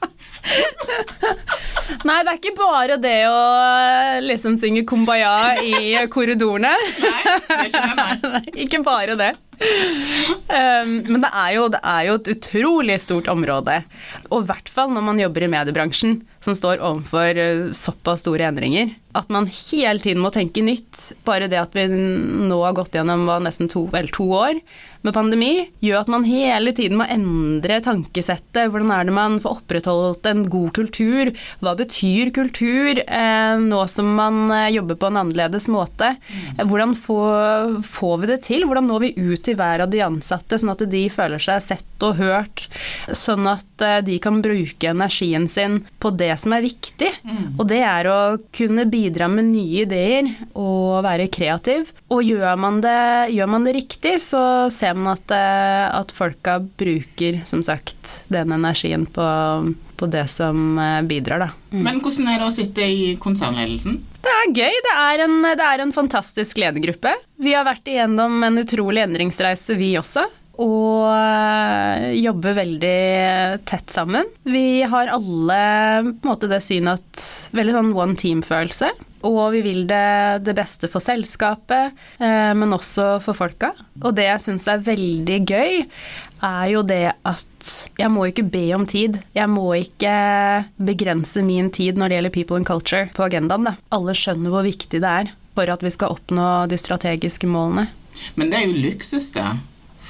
Nei, 2.08 2.20
det 2.22 2.30
er 2.30 2.38
ikke 2.38 2.54
bare 2.58 2.96
det 3.00 3.18
å 3.28 3.38
eh, 3.80 4.18
liksom 4.24 4.56
synge 4.60 4.84
kumbaya 4.88 5.58
i 5.64 5.96
korridorene. 6.12 6.72
Nei, 7.02 7.22
det 7.48 7.82
er. 7.82 8.16
Nei, 8.34 8.42
ikke 8.64 8.82
bare 8.86 9.16
det. 9.18 9.32
Um, 9.58 10.92
men 11.08 11.18
det 11.24 11.30
er, 11.32 11.50
jo, 11.56 11.66
det 11.72 11.80
er 11.82 12.02
jo 12.08 12.18
et 12.20 12.30
utrolig 12.36 12.98
stort 13.02 13.30
område. 13.32 13.80
Og 14.30 14.44
i 14.44 14.48
hvert 14.52 14.70
fall 14.72 14.92
når 14.94 15.06
man 15.10 15.22
jobber 15.22 15.46
i 15.46 15.52
mediebransjen, 15.56 16.20
som 16.44 16.56
står 16.56 16.82
overfor 16.84 17.38
uh, 17.38 17.72
såpass 17.76 18.24
store 18.24 18.48
endringer. 18.48 18.94
At 19.18 19.30
man 19.32 19.48
hele 19.50 19.98
tiden 20.02 20.22
må 20.22 20.30
tenke 20.34 20.62
nytt. 20.62 21.12
Bare 21.26 21.48
det 21.50 21.58
at 21.60 21.74
vi 21.76 21.86
nå 21.88 22.60
har 22.62 22.76
gått 22.76 22.94
gjennom 22.94 23.26
nesten 23.42 23.70
to, 23.72 23.86
vel, 23.92 24.10
to 24.14 24.28
år 24.36 24.60
med 25.06 25.14
pandemi, 25.14 25.52
gjør 25.82 26.02
at 26.02 26.10
man 26.10 26.26
hele 26.26 26.72
tiden 26.76 26.98
må 26.98 27.06
endre 27.08 27.78
tankesettet. 27.84 28.70
Hvordan 28.70 28.92
er 28.94 29.06
det 29.06 29.14
man 29.14 29.38
får 29.42 29.60
opprettholdt 29.60 30.26
en 30.30 30.44
god 30.50 30.72
kultur? 30.76 31.30
Hva 31.62 31.74
betyr 31.78 32.32
kultur 32.34 33.00
eh, 33.04 33.54
nå 33.62 33.82
som 33.90 34.10
man 34.18 34.48
eh, 34.54 34.72
jobber 34.74 34.98
på 34.98 35.10
en 35.10 35.20
annerledes 35.22 35.68
måte? 35.72 36.14
Eh, 36.56 36.64
Hvordan 36.68 36.96
får, 36.98 37.78
får 37.86 38.16
vi 38.22 38.32
det 38.32 38.40
til? 38.48 38.66
Hvordan 38.66 38.90
når 38.90 39.06
vi 39.06 39.14
ut 39.16 39.44
til 39.46 39.58
hver 39.58 39.86
av 39.86 39.92
de 39.94 40.02
ansatte, 40.04 40.58
sånn 40.58 40.74
at 40.74 40.84
de 40.90 41.04
føler 41.12 41.42
seg 41.42 41.62
sett 41.64 41.87
og 42.06 42.18
hørt. 42.20 42.64
Sånn 43.16 43.46
at 43.50 43.84
eh, 43.84 44.00
de 44.06 44.18
kan 44.22 44.40
bruke 44.44 44.90
energien 44.90 45.48
sin 45.50 45.80
på 45.98 46.12
det 46.14 46.32
som 46.40 46.54
er 46.56 46.64
viktig. 46.64 47.10
Og 47.58 47.64
det 47.70 47.80
er 47.86 48.08
å 48.10 48.18
kunne 48.54 48.86
bidra 48.90 49.28
med 49.32 49.50
nye 49.50 49.84
ideer 49.84 50.30
og 50.54 51.02
være 51.06 51.28
kreativ. 51.32 51.92
Og 52.12 52.24
gjør 52.26 52.58
man 52.60 52.80
det, 52.84 53.32
gjør 53.34 53.50
man 53.54 53.66
det 53.66 53.76
riktig, 53.78 54.16
så 54.24 54.42
ser 54.74 54.96
man 54.98 55.14
at, 55.16 55.34
eh, 55.34 55.86
at 55.90 56.14
folka 56.14 56.58
bruker, 56.80 57.42
som 57.48 57.64
sagt, 57.66 58.24
den 58.32 58.54
energien 58.54 59.06
på, 59.06 59.26
på 59.98 60.10
det 60.10 60.26
som 60.32 60.78
eh, 60.78 61.00
bidrar, 61.08 61.48
da. 61.48 61.50
Men 61.74 62.02
hvordan 62.04 62.30
er 62.32 62.42
det 62.42 62.48
å 62.48 62.54
sitte 62.54 62.86
i 62.86 63.14
konsernledelsen? 63.20 64.00
Det 64.18 64.34
er 64.34 64.50
gøy. 64.50 64.74
Det 64.84 64.94
er, 64.98 65.24
en, 65.24 65.36
det 65.46 65.64
er 65.64 65.82
en 65.84 65.94
fantastisk 65.94 66.58
ledergruppe. 66.60 67.14
Vi 67.38 67.54
har 67.54 67.66
vært 67.68 67.88
igjennom 67.88 68.42
en 68.44 68.60
utrolig 68.60 69.04
endringsreise, 69.04 69.76
vi 69.78 69.92
også. 70.00 70.26
Og 70.58 71.06
øh, 71.06 72.14
jobber 72.18 72.56
veldig 72.58 72.98
tett 73.68 73.92
sammen. 73.94 74.26
Vi 74.42 74.82
har 74.82 75.12
alle 75.14 75.58
på 76.08 76.26
en 76.26 76.32
måte 76.32 76.50
det 76.50 76.64
synet 76.66 76.98
at 76.98 77.26
Veldig 77.54 77.74
sånn 77.76 77.92
one 77.96 78.16
team-følelse. 78.18 78.90
Og 79.26 79.54
vi 79.54 79.62
vil 79.64 79.80
det, 79.88 80.44
det 80.46 80.54
beste 80.54 80.90
for 80.90 81.02
selskapet, 81.02 81.96
eh, 82.22 82.52
men 82.54 82.74
også 82.74 83.16
for 83.24 83.34
folka. 83.34 83.72
Og 84.02 84.12
det 84.14 84.28
jeg 84.28 84.44
syns 84.44 84.68
er 84.70 84.84
veldig 84.86 85.38
gøy, 85.48 85.80
er 86.46 86.66
jo 86.70 86.84
det 86.86 87.16
at 87.26 87.72
jeg 87.98 88.12
må 88.14 88.28
ikke 88.28 88.46
be 88.46 88.66
om 88.76 88.86
tid. 88.86 89.18
Jeg 89.34 89.50
må 89.50 89.66
ikke 89.80 90.12
begrense 90.78 91.42
min 91.42 91.72
tid 91.74 91.98
når 91.98 92.12
det 92.12 92.18
gjelder 92.18 92.36
people 92.36 92.60
and 92.60 92.68
culture 92.68 93.08
på 93.16 93.26
agendaen. 93.26 93.66
Da. 93.70 93.74
Alle 93.94 94.14
skjønner 94.14 94.54
hvor 94.54 94.66
viktig 94.66 95.02
det 95.02 95.14
er 95.24 95.32
for 95.58 95.72
at 95.72 95.82
vi 95.82 95.90
skal 95.90 96.14
oppnå 96.14 96.68
de 96.70 96.78
strategiske 96.78 97.48
målene. 97.50 97.88
Men 98.38 98.52
det 98.52 98.60
er 98.60 98.70
jo 98.70 98.78
luksus, 98.86 99.32
det. 99.34 99.48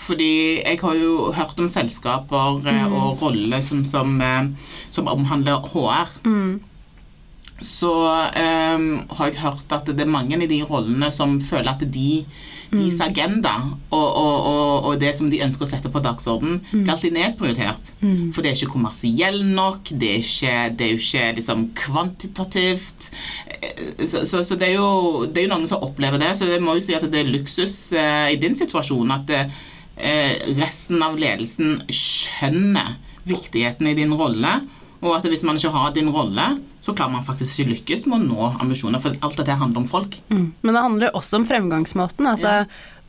Fordi 0.08 0.32
jeg 0.62 0.80
har 0.80 0.96
jo 0.96 1.30
hørt 1.36 1.60
om 1.60 1.68
selskaper 1.68 2.64
eh, 2.64 2.84
Mm. 2.88 2.94
og 2.96 3.22
roller 3.22 3.60
som, 3.64 3.84
som, 3.84 4.20
eh, 4.24 4.72
som 4.90 5.08
omhandler 5.12 5.60
HR. 5.72 6.08
Mm. 6.24 6.60
Så 7.58 7.90
um, 7.90 8.84
har 9.10 9.26
jeg 9.26 9.40
hørt 9.42 9.72
at 9.74 9.88
det 9.90 10.04
er 10.04 10.10
mange 10.10 10.36
i 10.38 10.46
de 10.46 10.60
rollene 10.62 11.08
som 11.10 11.40
føler 11.42 11.72
at 11.72 11.82
de 11.92 12.22
deres 12.68 13.00
agenda 13.00 13.54
og, 13.90 14.04
og, 14.04 14.46
og, 14.46 14.84
og 14.90 14.98
det 15.00 15.14
som 15.16 15.30
de 15.32 15.40
ønsker 15.40 15.64
å 15.64 15.68
sette 15.70 15.88
på 15.90 16.02
dagsorden, 16.04 16.58
blir 16.68 16.92
alltid 16.92 17.14
nedprioritert. 17.16 17.88
For 18.34 18.44
det 18.44 18.50
er 18.50 18.58
ikke 18.58 18.74
kommersiell 18.74 19.40
nok, 19.46 19.88
det 19.88 20.10
er, 20.18 20.20
ikke, 20.20 20.56
det 20.76 20.86
er 20.86 20.92
jo 20.92 21.00
ikke 21.00 21.24
liksom 21.40 21.64
kvantitativt. 21.80 23.08
Så, 24.04 24.26
så, 24.28 24.44
så 24.44 24.54
det, 24.60 24.68
er 24.68 24.76
jo, 24.76 25.24
det 25.26 25.42
er 25.42 25.48
jo 25.48 25.54
noen 25.54 25.66
som 25.70 25.82
opplever 25.88 26.20
det, 26.20 26.34
så 26.38 26.50
jeg 26.52 26.62
må 26.62 26.76
jo 26.76 26.84
si 26.84 26.94
at 26.98 27.08
det 27.08 27.24
er 27.24 27.32
luksus 27.32 27.78
uh, 27.96 28.28
i 28.30 28.38
din 28.38 28.54
situasjon 28.58 29.16
at 29.16 29.32
eh, 29.34 29.58
resten 30.58 31.02
av 31.02 31.18
ledelsen 31.18 31.82
skjønner 31.90 32.96
viktigheten 33.28 33.90
i 33.90 33.96
din 33.98 34.14
rolle, 34.16 34.60
og 35.02 35.14
at 35.14 35.26
hvis 35.30 35.44
man 35.46 35.58
ikke 35.58 35.72
har 35.74 35.92
din 35.94 36.10
rolle, 36.10 36.46
så 36.82 36.94
klarer 36.96 37.16
man 37.18 37.26
faktisk 37.26 37.60
ikke 37.60 37.74
lykkes 37.74 38.06
med 38.08 38.20
å 38.20 38.26
nå 38.26 38.52
ambisjoner, 38.62 39.02
for 39.02 39.14
alt 39.22 39.38
dette 39.38 39.58
handler 39.58 39.82
om 39.82 39.90
folk. 39.90 40.16
Mm. 40.30 40.46
Men 40.62 40.74
det 40.74 40.84
handler 40.84 41.18
også 41.18 41.40
om 41.40 41.46
fremgangsmåten. 41.48 42.26
Altså 42.30 42.64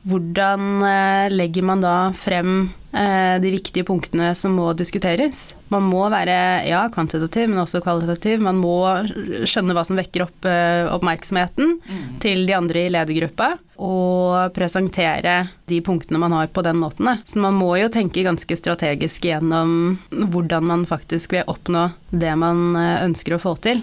hvordan 0.10 0.84
eh, 0.88 1.32
legger 1.34 1.65
man 1.67 1.84
da 1.84 1.95
frem 2.15 2.54
eh, 2.62 2.79
de 2.89 3.52
viktige 3.54 3.86
punktene 3.88 4.32
som 4.38 4.56
må 4.58 4.71
diskuteres? 4.78 5.54
Man 5.69 5.86
må 5.86 6.08
være 6.10 6.36
ja, 6.65 6.82
kvantitativ, 6.93 7.49
men 7.52 7.62
også 7.62 7.84
kvalitativ. 7.86 8.41
Man 8.41 8.58
må 8.58 8.80
skjønne 9.45 9.75
hva 9.78 9.84
som 9.86 9.99
vekker 9.99 10.25
opp 10.25 10.47
oppmerksomheten 10.49 11.19
oppmerksomheten 11.19 12.19
til 12.19 12.45
de 12.47 12.56
andre 12.56 12.86
i 12.86 12.93
ledergruppa, 12.93 13.58
og 13.80 14.52
presentere 14.52 15.47
de 15.69 15.80
punktene 15.86 16.19
man 16.19 16.34
har 16.36 16.47
på 16.52 16.62
den 16.65 16.78
måten. 16.82 17.08
Så 17.25 17.39
man 17.39 17.56
må 17.56 17.78
jo 17.80 17.88
tenke 17.88 18.25
ganske 18.25 18.58
strategisk 18.60 19.23
gjennom 19.23 19.99
hvordan 20.10 20.65
man 20.67 20.86
faktisk 20.89 21.34
vil 21.34 21.47
oppnå 21.47 21.86
det 22.10 22.34
man 22.41 22.75
eh, 22.75 23.06
ønsker 23.06 23.36
å 23.36 23.39
få 23.39 23.54
til. 23.63 23.80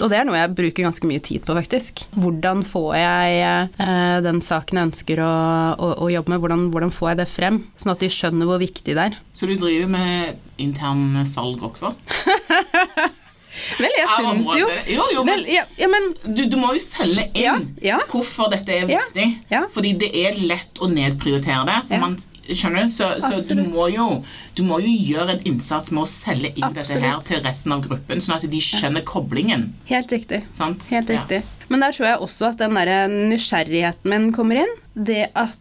Og 0.00 0.08
det 0.08 0.20
er 0.20 0.24
noe 0.24 0.38
jeg 0.38 0.54
bruker 0.54 0.86
ganske 0.86 1.10
mye 1.10 1.20
tid 1.20 1.44
på, 1.44 1.56
faktisk. 1.58 2.06
Hvordan 2.14 2.62
får 2.64 2.90
jeg 2.96 3.42
eh, 3.66 4.18
den 4.24 4.40
saken 4.40 4.78
jeg 4.78 4.90
ønsker 4.92 5.20
å, 5.20 5.32
å, 5.74 5.90
å 6.06 6.10
jobbe 6.14 6.32
med, 6.32 6.40
hvordan, 6.44 6.68
hvordan 6.72 6.94
får 6.94 7.10
jeg 7.10 7.20
det 7.20 7.28
frem? 7.28 7.60
Sånn 7.76 7.92
at 7.92 8.00
de 8.04 8.08
skjønner 8.08 8.27
hvor 8.34 8.60
viktig 8.60 8.94
det 8.94 9.06
er. 9.10 9.16
Så 9.32 9.48
du 9.48 9.56
driver 9.58 9.88
med 9.94 10.60
intern 10.60 11.24
salg 11.28 11.62
også? 11.64 11.94
Vel, 13.78 13.90
jeg 13.96 14.08
syns 14.12 14.48
jo? 14.54 14.66
Jo, 14.92 15.04
jo, 15.14 15.22
men 15.26 15.40
Vel, 15.40 15.46
ja, 15.50 15.64
ja, 15.80 15.88
men 15.90 16.10
du, 16.22 16.44
du 16.50 16.56
må 16.60 16.72
jo 16.76 16.82
selge 16.82 17.24
inn 17.38 17.64
Ja, 17.82 17.98
hvorfor 18.10 18.50
dette 18.52 18.74
er 18.76 18.88
viktig. 18.88 19.28
Fordi 19.74 19.94
det 19.98 20.10
er 20.20 20.38
lett 20.38 20.78
å 20.84 20.88
nedprioritere 20.92 21.64
det. 21.68 21.78
For 21.88 22.02
man, 22.02 22.16
skjønner 22.48 22.86
du? 22.86 22.94
Så, 22.94 23.10
så 23.24 23.56
du, 23.56 23.64
må 23.72 23.88
jo, 23.92 24.08
du 24.58 24.64
må 24.68 24.80
jo 24.84 24.92
gjøre 24.92 25.36
en 25.36 25.46
innsats 25.52 25.92
med 25.94 26.04
å 26.04 26.08
selge 26.10 26.52
inn 26.54 26.76
dette 26.76 27.00
her 27.02 27.22
til 27.24 27.42
resten 27.44 27.74
av 27.74 27.84
gruppen, 27.86 28.22
sånn 28.24 28.38
at 28.38 28.48
de 28.50 28.62
skjønner 28.62 29.06
koblingen. 29.08 29.70
Helt 29.90 30.12
riktig. 30.14 30.44
Sant? 30.58 30.88
Helt 30.92 31.10
riktig. 31.12 31.42
Men 31.68 31.84
der 31.84 31.96
tror 31.96 32.12
jeg 32.12 32.20
også 32.28 32.52
at 32.52 32.60
den 32.62 32.78
der 32.78 33.10
nysgjerrigheten 33.12 34.12
min 34.12 34.30
kommer 34.36 34.62
inn. 34.64 34.76
Det 34.94 35.28
at 35.36 35.58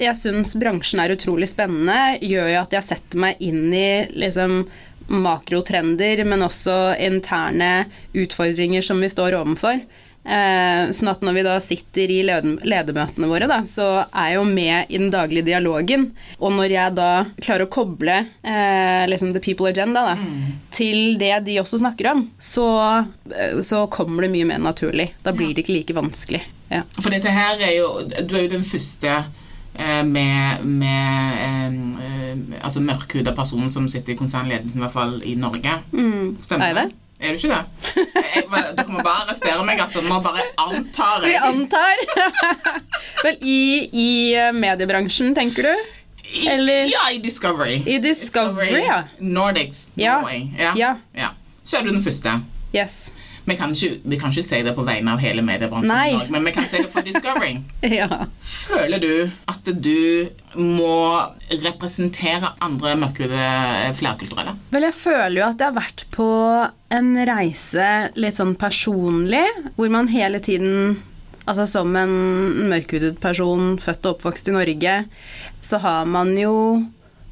jeg 0.00 0.16
syns 0.18 0.54
bransjen 0.60 1.02
er 1.04 1.14
utrolig 1.16 1.48
spennende, 1.50 2.18
gjør 2.24 2.52
jo 2.54 2.60
at 2.62 2.76
jeg 2.78 2.88
setter 2.92 3.22
meg 3.26 3.40
inn 3.44 3.66
i 3.74 3.86
liksom 4.14 4.62
makrotrender, 5.10 6.24
men 6.28 6.44
også 6.46 6.76
interne 7.02 7.86
utfordringer 8.14 8.84
som 8.84 9.00
vi 9.02 9.10
står 9.10 9.34
overfor. 9.40 9.80
Eh, 10.20 10.90
sånn 10.92 11.08
at 11.08 11.22
når 11.24 11.32
vi 11.38 11.42
da 11.46 11.54
sitter 11.64 12.10
i 12.12 12.18
led- 12.28 12.60
ledermøtene 12.68 13.26
våre, 13.30 13.46
da, 13.48 13.62
så 13.66 13.86
er 14.12 14.26
jeg 14.28 14.36
jo 14.36 14.42
med 14.50 14.92
i 14.92 14.98
den 15.00 15.08
daglige 15.10 15.46
dialogen. 15.48 16.10
Og 16.38 16.52
når 16.58 16.74
jeg 16.74 16.94
da 16.98 17.08
klarer 17.40 17.64
å 17.64 17.72
koble 17.72 18.18
eh, 18.44 19.06
liksom 19.08 19.32
the 19.32 19.40
people 19.42 19.70
agenda 19.72 20.04
da, 20.12 20.14
til 20.76 21.16
det 21.18 21.32
de 21.48 21.56
også 21.62 21.80
snakker 21.80 22.10
om, 22.12 22.26
så, 22.36 22.68
eh, 23.32 23.58
så 23.64 23.86
kommer 23.90 24.28
det 24.28 24.32
mye 24.36 24.50
mer 24.52 24.60
naturlig. 24.62 25.08
Da 25.24 25.32
blir 25.32 25.54
det 25.56 25.64
ikke 25.64 25.78
like 25.78 25.96
vanskelig. 25.96 26.44
Ja. 26.70 26.84
For 27.00 27.10
dette 27.10 27.32
her 27.34 27.58
er 27.66 27.72
jo 27.80 27.86
Du 28.06 28.36
er 28.38 28.44
jo 28.44 28.52
den 28.52 28.62
første 28.62 29.16
med, 30.04 30.64
med 30.64 31.44
eh, 31.44 31.66
eh, 32.06 32.64
altså 32.64 32.80
mørkhuda 32.84 33.32
personen 33.36 33.70
som 33.72 33.86
sitter 33.88 34.12
i 34.14 34.18
konsernledelsen, 34.18 34.80
i 34.80 34.84
hvert 34.84 34.92
fall 34.96 35.14
i 35.24 35.34
Norge. 35.40 35.76
Stemmer 36.42 36.66
Er 36.70 36.74
det? 36.82 36.88
Er 37.20 37.34
du 37.34 37.36
ikke 37.36 37.52
det? 37.52 38.04
Jeg, 38.34 38.44
bare- 38.50 38.74
dere 38.78 38.88
må 38.94 39.02
bare 39.04 39.26
arrestere 39.26 39.64
meg, 39.68 39.80
altså. 39.84 40.00
Nå 40.04 40.20
bare 40.24 40.44
antar 40.62 41.24
Vi 41.26 41.34
antar 41.36 42.00
Vel, 43.24 43.36
i, 43.44 43.58
i 43.92 44.08
eh, 44.40 44.52
mediebransjen, 44.56 45.34
tenker 45.36 45.68
du? 45.68 45.74
I- 46.30 46.46
eller- 46.54 46.88
Ja, 46.88 47.02
i 47.12 47.18
Discovery. 47.20 47.80
I 47.86 47.98
Discovery, 48.04 48.72
ja. 48.86 49.02
Nordics. 49.20 49.88
Norway. 50.00 50.46
Ja. 50.58 50.72
Ja. 50.78 50.94
ja. 51.16 51.28
Så 51.62 51.76
er 51.80 51.84
du 51.88 51.92
den 51.92 52.02
første. 52.04 52.38
Yes. 52.74 53.10
Vi 53.44 53.56
kan, 53.56 53.72
ikke, 53.72 54.00
vi 54.04 54.18
kan 54.20 54.32
ikke 54.34 54.44
si 54.46 54.60
det 54.66 54.74
på 54.76 54.84
vegne 54.86 55.14
av 55.14 55.22
hele 55.22 55.42
mediebransjen, 55.44 55.90
i 55.90 56.14
Norge, 56.14 56.30
men 56.34 56.46
vi 56.46 56.52
kan 56.54 56.66
si 56.68 56.82
det 56.82 56.90
for 56.92 57.06
Discovering. 57.06 57.64
Ja. 58.00 58.26
Føler 58.44 59.00
du 59.02 59.12
at 59.50 59.66
du 59.82 60.28
må 60.54 60.94
representere 61.64 62.52
andre 62.62 62.94
mørkhudede 63.00 63.90
flerkulturelle? 63.98 64.54
Vel, 64.70 64.86
jeg 64.86 64.96
føler 64.96 65.40
jo 65.40 65.46
at 65.48 65.60
jeg 65.60 65.72
har 65.72 65.78
vært 65.78 66.04
på 66.14 66.30
en 66.94 67.12
reise 67.28 67.90
litt 68.20 68.38
sånn 68.38 68.56
personlig, 68.60 69.46
hvor 69.76 69.92
man 69.92 70.10
hele 70.12 70.42
tiden 70.44 71.00
Altså 71.48 71.64
som 71.66 71.96
en 71.98 72.10
mørkhudet 72.70 73.16
person 73.18 73.72
født 73.80 74.04
og 74.06 74.12
oppvokst 74.18 74.50
i 74.50 74.54
Norge, 74.54 74.92
så 75.64 75.80
har 75.82 76.04
man 76.06 76.28
jo 76.38 76.52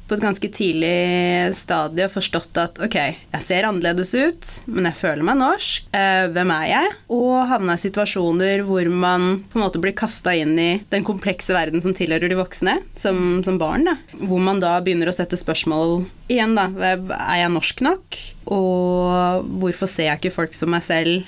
på 0.09 0.17
et 0.17 0.23
ganske 0.23 0.49
tidlig 0.51 1.53
stadie 1.57 2.09
forstått 2.09 2.57
at 2.59 2.79
ok, 2.81 2.97
jeg 3.29 3.45
ser 3.45 3.67
annerledes 3.67 4.13
ut, 4.17 4.51
men 4.67 4.89
jeg 4.89 4.97
føler 4.97 5.25
meg 5.25 5.37
norsk. 5.39 5.89
Eh, 5.95 6.25
hvem 6.33 6.53
er 6.55 6.65
jeg? 6.71 6.93
Og 7.13 7.35
havna 7.51 7.77
i 7.77 7.83
situasjoner 7.83 8.63
hvor 8.67 8.89
man 8.89 9.43
på 9.51 9.59
en 9.59 9.65
måte 9.65 9.81
blir 9.81 9.95
kasta 9.97 10.33
inn 10.37 10.55
i 10.59 10.69
den 10.89 11.05
komplekse 11.07 11.53
verden 11.55 11.83
som 11.83 11.93
tilhører 11.97 12.31
de 12.31 12.39
voksne, 12.39 12.79
som, 12.99 13.41
som 13.45 13.59
barn. 13.61 13.85
da. 13.91 13.97
Hvor 14.17 14.41
man 14.43 14.61
da 14.63 14.77
begynner 14.83 15.11
å 15.11 15.15
sette 15.15 15.37
spørsmål 15.39 16.03
igjen, 16.31 16.57
da. 16.57 16.69
Er 16.79 17.43
jeg 17.43 17.53
norsk 17.53 17.85
nok? 17.85 18.21
Og 18.49 19.45
hvorfor 19.61 19.89
ser 19.89 20.09
jeg 20.09 20.23
ikke 20.23 20.37
folk 20.41 20.57
som 20.57 20.73
meg 20.73 20.85
selv 20.85 21.27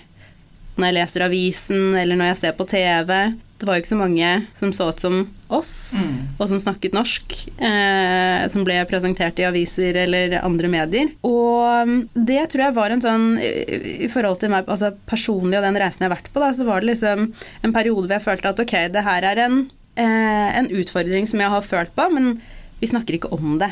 når 0.80 0.88
jeg 0.88 0.96
leser 0.98 1.26
avisen 1.26 1.96
eller 2.00 2.18
når 2.18 2.32
jeg 2.32 2.42
ser 2.42 2.58
på 2.58 2.66
TV? 2.72 3.14
Det 3.62 3.68
var 3.70 3.78
jo 3.78 3.84
ikke 3.84 3.92
så 3.92 4.00
mange 4.00 4.30
som 4.58 4.72
så 4.74 4.88
ut 4.90 5.04
som 5.04 5.18
oss, 5.54 5.94
og 6.40 6.48
som 6.50 6.62
snakket 6.64 6.96
norsk, 6.98 7.36
eh, 7.62 8.48
som 8.50 8.64
ble 8.66 8.80
presentert 8.90 9.38
i 9.38 9.46
aviser 9.46 10.00
eller 10.02 10.40
andre 10.42 10.72
medier. 10.72 11.12
Og 11.28 11.90
mm, 11.90 12.00
det 12.16 12.40
tror 12.50 12.64
jeg 12.66 12.76
var 12.80 12.96
en 12.96 13.04
sånn 13.04 13.28
I 13.38 14.10
forhold 14.10 14.40
til 14.42 14.50
meg 14.54 14.66
altså 14.72 14.94
personlig 15.06 15.60
og 15.60 15.68
den 15.68 15.78
reisen 15.78 16.02
jeg 16.02 16.10
har 16.10 16.16
vært 16.16 16.32
på, 16.34 16.42
da, 16.42 16.50
så 16.58 16.66
var 16.66 16.82
det 16.82 16.94
liksom 16.94 17.28
en 17.62 17.76
periode 17.76 18.08
hvor 18.08 18.18
jeg 18.18 18.26
følte 18.26 18.56
at 18.56 18.64
ok, 18.66 18.76
det 18.96 19.06
her 19.06 19.30
er 19.30 19.44
en, 19.46 19.62
eh, 20.02 20.50
en 20.58 20.72
utfordring 20.82 21.30
som 21.30 21.44
jeg 21.44 21.54
har 21.54 21.70
følt 21.70 21.94
på, 21.94 22.10
men 22.18 22.34
vi 22.82 22.90
snakker 22.90 23.20
ikke 23.20 23.30
om 23.36 23.60
det. 23.62 23.70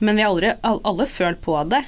Men 0.00 0.16
vi 0.16 0.24
har 0.24 0.32
aldri, 0.32 0.54
alle 0.64 1.06
følt 1.10 1.42
på 1.44 1.58
det. 1.68 1.82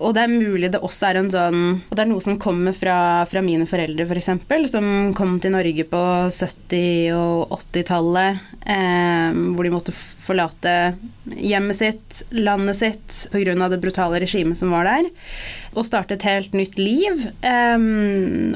Og 0.00 0.14
det 0.16 0.22
er 0.22 0.32
mulig 0.32 0.70
det 0.72 0.80
også 0.80 1.10
er 1.10 1.18
en 1.20 1.30
sånn 1.32 1.58
Og 1.76 1.92
det 1.92 2.04
er 2.04 2.08
noe 2.08 2.24
som 2.24 2.38
kommer 2.40 2.72
fra, 2.76 2.96
fra 3.28 3.42
mine 3.44 3.66
foreldre, 3.68 4.06
f.eks., 4.08 4.30
som 4.72 4.86
kom 5.16 5.36
til 5.42 5.52
Norge 5.52 5.84
på 5.88 6.02
70- 6.32 7.12
og 7.12 7.52
80-tallet, 7.58 8.40
eh, 8.64 9.36
hvor 9.52 9.66
de 9.66 9.74
måtte 9.74 9.92
forlate 9.92 10.94
hjemmet 11.36 11.78
sitt, 11.78 12.22
landet 12.32 12.80
sitt, 12.80 13.18
pga. 13.32 13.68
det 13.68 13.80
brutale 13.82 14.22
regimet 14.22 14.58
som 14.58 14.72
var 14.72 14.88
der, 14.88 15.10
og 15.74 15.86
starte 15.88 16.16
et 16.16 16.26
helt 16.28 16.56
nytt 16.56 16.80
liv. 16.80 17.28
Eh, 17.44 17.86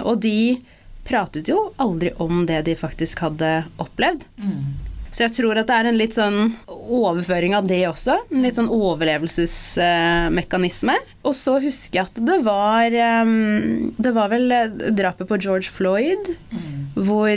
og 0.01 0.25
de 0.25 0.63
pratet 1.07 1.53
jo 1.53 1.71
aldri 1.83 2.13
om 2.23 2.45
det 2.49 2.65
de 2.67 2.75
faktisk 2.79 3.23
hadde 3.27 3.51
opplevd. 3.83 4.27
Mm. 4.41 4.86
Så 5.17 5.25
jeg 5.25 5.33
tror 5.33 5.57
at 5.57 5.65
det 5.71 5.77
er 5.79 5.87
en 5.89 5.97
litt 5.97 6.13
sånn 6.13 6.53
overføring 6.69 7.57
av 7.57 7.65
det 7.71 7.87
også. 7.89 8.19
En 8.29 8.43
litt 8.45 8.59
sånn 8.59 8.69
overlevelsesmekanisme. 8.69 10.93
Og 11.25 11.33
så 11.39 11.55
husker 11.63 12.03
jeg 12.03 12.07
at 12.11 12.19
det 12.21 12.45
var 12.45 12.93
um, 13.25 13.95
Det 13.97 14.13
var 14.13 14.29
vel 14.35 14.53
drapet 14.93 15.25
på 15.31 15.39
George 15.41 15.73
Floyd. 15.73 16.37
Mm. 16.53 17.01
Hvor 17.09 17.33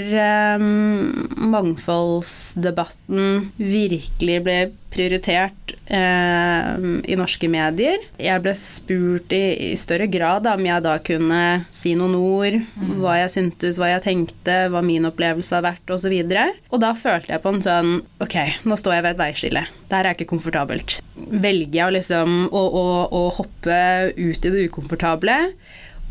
um, 0.60 1.24
mangfoldsdebatten 1.56 3.56
virkelig 3.56 4.44
ble 4.44 4.76
prioritert 4.90 5.74
eh, 5.86 6.70
i 7.12 7.18
norske 7.20 7.50
medier. 7.52 8.02
Jeg 8.22 8.44
ble 8.44 8.54
spurt 8.58 9.34
i, 9.36 9.44
i 9.70 9.78
større 9.80 10.10
grad 10.12 10.46
da, 10.48 10.56
om 10.58 10.66
jeg 10.66 10.86
da 10.86 10.96
kunne 11.06 11.42
si 11.76 11.96
noen 11.98 12.16
ord, 12.18 12.58
mm. 12.60 12.96
hva 13.02 13.20
jeg 13.22 13.34
syntes, 13.36 13.80
hva 13.82 13.92
jeg 13.94 14.06
tenkte, 14.08 14.58
hva 14.74 14.84
min 14.86 15.08
opplevelse 15.10 15.58
har 15.58 15.66
vært, 15.66 15.86
osv. 15.94 16.16
Og, 16.20 16.34
så 16.34 16.48
og 16.74 16.84
da 16.84 16.94
følte 16.98 17.34
jeg 17.36 17.44
på 17.44 17.54
en 17.54 17.62
sånn 17.66 17.92
Ok, 18.24 18.36
nå 18.68 18.76
står 18.80 18.98
jeg 18.98 19.06
ved 19.06 19.12
et 19.14 19.22
veiskille. 19.22 19.66
Det 19.90 19.98
her 19.98 20.10
er 20.10 20.18
ikke 20.18 20.30
komfortabelt. 20.30 21.00
Velger 21.16 21.78
jeg 21.80 21.96
liksom 22.00 22.50
å, 22.50 22.64
å, 22.64 22.88
å 23.16 23.22
hoppe 23.38 23.80
ut 24.18 24.46
i 24.46 24.52
det 24.54 24.66
ukomfortable 24.70 25.38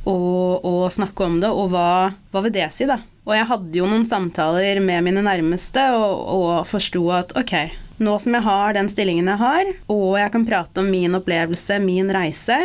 og, 0.09 0.65
og, 0.65 0.85
snakke 0.95 1.27
om 1.27 1.37
det, 1.43 1.51
og 1.51 1.73
hva, 1.75 1.89
hva 2.33 2.43
vil 2.45 2.55
det 2.55 2.69
si, 2.75 2.87
da? 2.89 3.01
Og 3.29 3.35
jeg 3.37 3.49
hadde 3.51 3.77
jo 3.77 3.89
noen 3.91 4.07
samtaler 4.09 4.81
med 4.81 5.05
mine 5.05 5.25
nærmeste 5.25 5.83
og, 5.99 6.23
og 6.33 6.49
forsto 6.69 7.03
at 7.13 7.35
ok, 7.37 7.55
nå 8.03 8.19
som 8.23 8.37
jeg 8.37 8.47
har 8.47 8.77
den 8.77 8.91
stillingen 8.91 9.31
jeg 9.33 9.43
har, 9.43 9.73
og 9.91 10.19
jeg 10.21 10.35
kan 10.35 10.47
prate 10.49 10.83
om 10.83 10.91
min 10.93 11.19
opplevelse, 11.19 11.81
min 11.83 12.13
reise, 12.15 12.59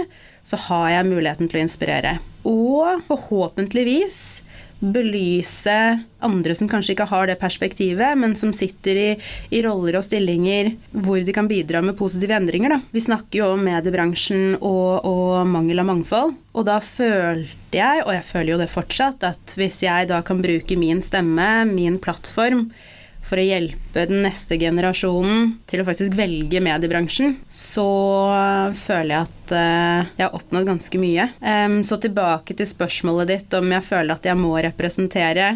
så 0.43 0.59
har 0.67 0.89
jeg 0.97 1.09
muligheten 1.09 1.49
til 1.49 1.61
å 1.61 1.65
inspirere. 1.65 2.17
Og 2.49 3.03
forhåpentligvis 3.07 4.19
belyse 4.83 5.75
andre 6.23 6.55
som 6.57 6.67
kanskje 6.67 6.93
ikke 6.95 7.07
har 7.07 7.27
det 7.29 7.37
perspektivet, 7.39 8.17
men 8.19 8.35
som 8.39 8.51
sitter 8.55 8.99
i, 8.99 9.09
i 9.55 9.61
roller 9.63 9.97
og 9.99 10.05
stillinger 10.05 10.73
hvor 10.91 11.23
de 11.23 11.35
kan 11.35 11.47
bidra 11.47 11.81
med 11.85 11.97
positive 11.99 12.35
endringer. 12.35 12.75
Da. 12.75 12.79
Vi 12.91 13.03
snakker 13.03 13.39
jo 13.39 13.51
om 13.55 13.63
mediebransjen 13.63 14.57
og, 14.59 15.05
og, 15.07 15.43
mangel 15.47 15.83
av 15.83 15.89
mangfold. 15.89 16.35
Og 16.53 16.67
da 16.67 16.79
følte 16.83 17.79
jeg, 17.79 18.03
og 18.03 18.11
jeg 18.17 18.27
føler 18.27 18.53
jo 18.53 18.61
det 18.61 18.71
fortsatt, 18.73 19.23
at 19.27 19.55
hvis 19.59 19.81
jeg 19.85 20.11
da 20.11 20.19
kan 20.25 20.43
bruke 20.43 20.79
min 20.79 21.01
stemme, 21.05 21.49
min 21.71 21.99
plattform, 22.03 22.67
for 23.33 23.41
å 23.41 23.47
hjelpe 23.47 24.05
den 24.05 24.21
neste 24.27 24.59
generasjonen 24.61 25.55
til 25.65 25.81
å 25.81 25.87
faktisk 25.87 26.13
velge 26.13 26.61
mediebransjen, 26.61 27.39
så 27.49 27.89
føler 28.77 29.15
jeg 29.15 29.25
at 29.25 29.53
uh, 29.57 30.11
jeg 30.19 30.27
har 30.27 30.37
oppnådd 30.37 30.69
ganske 30.69 31.01
mye. 31.01 31.25
Så 31.87 31.97
tilbake 32.03 32.53
til 32.53 32.69
spørsmålet 32.69 33.31
ditt 33.31 33.55
om 33.57 33.73
jeg 33.73 33.87
føler 33.87 34.13
at 34.13 34.27
jeg 34.29 34.37
må 34.37 34.53
representere 34.61 35.47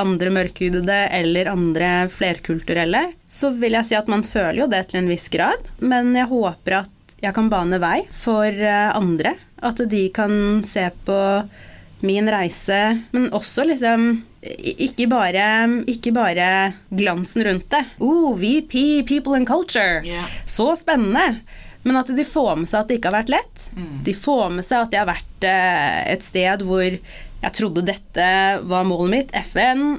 andre 0.00 0.32
mørkhudede 0.32 0.98
eller 1.12 1.50
andre 1.52 1.90
flerkulturelle, 2.08 3.04
så 3.28 3.52
vil 3.60 3.76
jeg 3.76 3.90
si 3.90 3.98
at 3.98 4.08
man 4.08 4.24
føler 4.24 4.62
jo 4.64 4.70
det 4.72 4.86
til 4.88 5.02
en 5.02 5.12
viss 5.12 5.28
grad, 5.32 5.68
men 5.84 6.14
jeg 6.16 6.30
håper 6.32 6.80
at 6.80 7.18
jeg 7.22 7.36
kan 7.36 7.52
bane 7.52 7.78
vei 7.82 8.00
for 8.10 8.48
eh, 8.48 8.88
andre. 8.96 9.36
At 9.62 9.78
de 9.86 10.06
kan 10.14 10.64
se 10.66 10.88
på 11.06 11.18
min 12.06 12.28
reise, 12.30 12.82
men 13.14 13.30
også 13.34 13.64
liksom 13.68 14.10
ikke 14.42 15.06
bare, 15.06 15.46
ikke 15.86 16.12
bare, 16.14 16.46
glansen 16.90 17.44
rundt 17.46 17.68
det. 17.70 17.82
Oh, 18.02 18.34
VP, 18.38 19.04
People 19.06 19.36
and 19.38 19.46
Culture. 19.46 20.02
Yeah. 20.04 20.26
Så 20.44 20.72
spennende. 20.80 21.42
Men 21.82 21.98
at 21.98 22.10
de 22.14 22.24
får 22.26 22.56
med 22.60 22.70
seg 22.70 22.82
at 22.82 22.90
det 22.90 22.98
ikke 22.98 23.10
har 23.10 23.20
vært 23.22 23.34
lett. 23.34 23.68
Mm. 23.74 24.00
De 24.06 24.14
får 24.14 24.48
med 24.54 24.66
seg 24.66 24.84
at 24.84 24.94
jeg 24.94 25.02
har 25.02 25.10
vært 25.10 25.46
eh, 25.46 26.00
et 26.14 26.26
sted 26.26 26.62
hvor 26.66 26.86
jeg 27.42 27.54
trodde 27.58 27.82
dette 27.82 28.26
var 28.70 28.86
målet 28.86 29.10
mitt. 29.10 29.32
FN. 29.50 29.96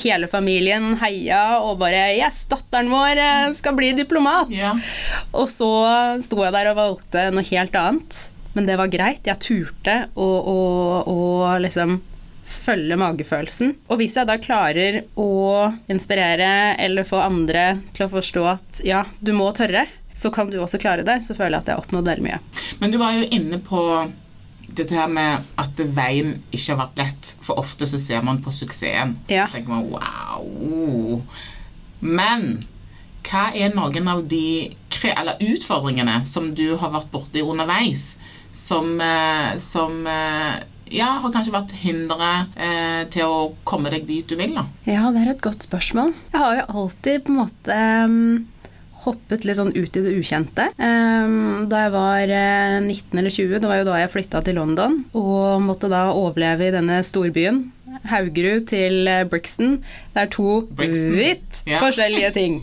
Hele 0.00 0.28
familien 0.32 0.94
heia 1.00 1.60
og 1.60 1.76
bare 1.82 2.06
Yes, 2.16 2.46
datteren 2.48 2.88
vår 2.92 3.20
eh, 3.20 3.48
skal 3.58 3.76
bli 3.76 3.92
diplomat! 3.98 4.52
Yeah. 4.52 4.80
Og 5.36 5.48
så 5.52 5.70
sto 6.24 6.40
jeg 6.44 6.56
der 6.56 6.72
og 6.72 6.80
valgte 6.80 7.28
noe 7.34 7.44
helt 7.52 7.76
annet. 7.76 8.22
Men 8.52 8.66
det 8.66 8.76
var 8.80 8.90
greit. 8.90 9.26
Jeg 9.26 9.42
turte 9.42 9.96
å 10.18 11.58
liksom 11.62 12.00
følge 12.50 12.96
magefølelsen. 12.98 13.76
Og 13.90 14.00
hvis 14.00 14.16
jeg 14.18 14.26
da 14.26 14.36
klarer 14.42 15.04
å 15.20 15.70
inspirere 15.90 16.74
eller 16.82 17.06
få 17.06 17.20
andre 17.22 17.78
til 17.94 18.06
å 18.06 18.12
forstå 18.16 18.46
at 18.50 18.80
ja, 18.86 19.04
du 19.20 19.32
må 19.36 19.50
tørre, 19.56 19.86
så 20.14 20.32
kan 20.34 20.50
du 20.50 20.58
også 20.60 20.80
klare 20.82 21.06
det, 21.06 21.20
så 21.22 21.36
føler 21.36 21.56
jeg 21.56 21.62
at 21.62 21.70
jeg 21.70 21.78
har 21.78 21.84
oppnådd 21.84 22.10
veldig 22.10 22.26
mye. 22.26 22.40
Men 22.82 22.92
du 22.92 22.98
var 23.00 23.14
jo 23.14 23.28
inne 23.30 23.60
på 23.62 23.84
dette 24.70 24.94
her 24.94 25.08
med 25.10 25.46
at 25.58 25.80
veien 25.94 26.36
ikke 26.50 26.74
har 26.74 26.80
vært 26.84 27.00
lett. 27.00 27.30
For 27.46 27.60
ofte 27.62 27.88
så 27.90 28.00
ser 28.02 28.26
man 28.26 28.42
på 28.42 28.52
suksessen. 28.54 29.16
Ja. 29.30 29.46
Så 29.46 29.58
tenker 29.58 29.76
man 29.76 29.88
wow. 29.94 31.22
Men 32.00 32.64
hva 33.26 33.50
er 33.54 33.74
noen 33.74 34.10
av 34.10 34.24
de 34.30 34.72
eller 35.00 35.38
utfordringene 35.40 36.26
som 36.28 36.50
du 36.52 36.74
har 36.76 36.90
vært 36.92 37.08
borti 37.12 37.40
underveis, 37.40 38.18
som, 38.52 38.92
eh, 39.00 39.56
som 39.58 40.06
eh, 40.06 40.60
ja, 40.90 41.10
har 41.22 41.32
kanskje 41.32 41.54
vært 41.54 41.74
hinderet 41.82 42.56
eh, 42.58 43.02
til 43.12 43.30
å 43.30 43.42
komme 43.66 43.92
deg 43.92 44.06
dit 44.08 44.26
du 44.26 44.36
vil? 44.38 44.56
da? 44.56 44.66
Ja, 44.88 45.10
det 45.14 45.24
er 45.24 45.34
et 45.34 45.44
godt 45.44 45.66
spørsmål. 45.66 46.14
Jeg 46.32 46.42
har 46.42 46.56
jo 46.58 46.80
alltid 46.82 47.26
på 47.26 47.34
en 47.34 47.40
måte 47.40 47.76
um, 48.06 48.16
hoppet 49.04 49.46
litt 49.46 49.58
sånn 49.60 49.72
ut 49.76 49.96
i 49.96 50.04
det 50.04 50.14
ukjente. 50.18 50.66
Um, 50.76 51.68
da 51.70 51.86
jeg 51.86 51.94
var 51.94 52.34
uh, 52.34 52.78
19 52.82 53.22
eller 53.22 53.36
20, 53.36 53.60
det 53.62 53.70
var 53.70 53.80
jo 53.80 53.88
da 53.90 54.00
jeg 54.02 54.14
flytta 54.16 54.42
til 54.46 54.58
London 54.60 55.02
og 55.16 55.62
måtte 55.64 55.90
da 55.92 56.08
overleve 56.10 56.68
i 56.68 56.74
denne 56.74 57.00
storbyen. 57.06 57.68
Haugerud 58.10 58.66
til 58.70 59.08
eh, 59.10 59.24
Brixton. 59.28 59.78
Det 60.14 60.24
er 60.24 60.30
to 60.32 60.60
vidt 60.78 61.62
ja. 61.66 61.80
forskjellige 61.82 62.30
ting. 62.36 62.60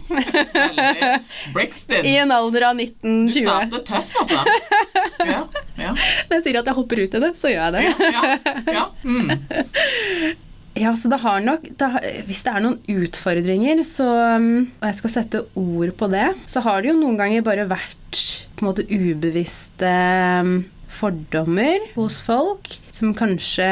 Brixton. 1.56 2.08
I 2.08 2.18
en 2.24 2.34
alder 2.36 2.70
av 2.70 2.80
1920. 2.80 3.28
Du 3.28 3.40
starter 3.44 3.86
tøff, 3.92 4.18
altså. 4.24 4.42
Ja, 5.28 5.42
ja. 5.76 5.92
Når 6.30 6.38
jeg 6.38 6.44
sier 6.46 6.60
at 6.62 6.68
jeg 6.70 6.78
hopper 6.78 7.00
ut 7.02 7.16
i 7.18 7.22
det, 7.24 7.32
så 7.36 7.50
gjør 7.52 7.66
jeg 7.68 7.74
det. 7.76 8.12
ja, 8.13 8.36
ja. 8.78 8.90
Mm. 9.04 10.36
Ja, 10.78 10.92
så 10.94 11.10
det 11.10 11.18
har 11.24 11.42
nok 11.42 11.63
det 11.80 11.88
har, 11.90 12.04
Hvis 12.28 12.44
det 12.46 12.52
er 12.54 12.62
noen 12.62 13.02
utfordringer, 13.02 13.82
så 13.88 14.08
um, 14.38 14.68
Og 14.78 14.90
jeg 14.90 14.98
skal 15.00 15.13
sette 15.13 15.44
ord 15.58 15.94
på 15.98 16.10
det, 16.13 16.28
så 16.46 16.62
har 16.66 16.84
det 16.84 16.92
jo 16.92 17.00
noen 17.00 17.18
ganger 17.18 17.46
bare 17.46 17.66
vært 17.70 18.22
på 18.58 18.66
en 18.66 18.70
måte 18.70 18.86
ubevisste 18.90 19.90
um, 20.46 20.60
fordommer 20.88 21.84
hos 21.95 22.19
folk 22.23 22.71
som 22.95 23.13
kanskje 23.17 23.67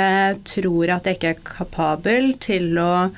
tror 0.47 0.91
at 0.97 1.07
jeg 1.07 1.19
ikke 1.19 1.33
er 1.35 1.45
kapabel 1.47 2.33
til 2.43 2.75
å 2.81 3.09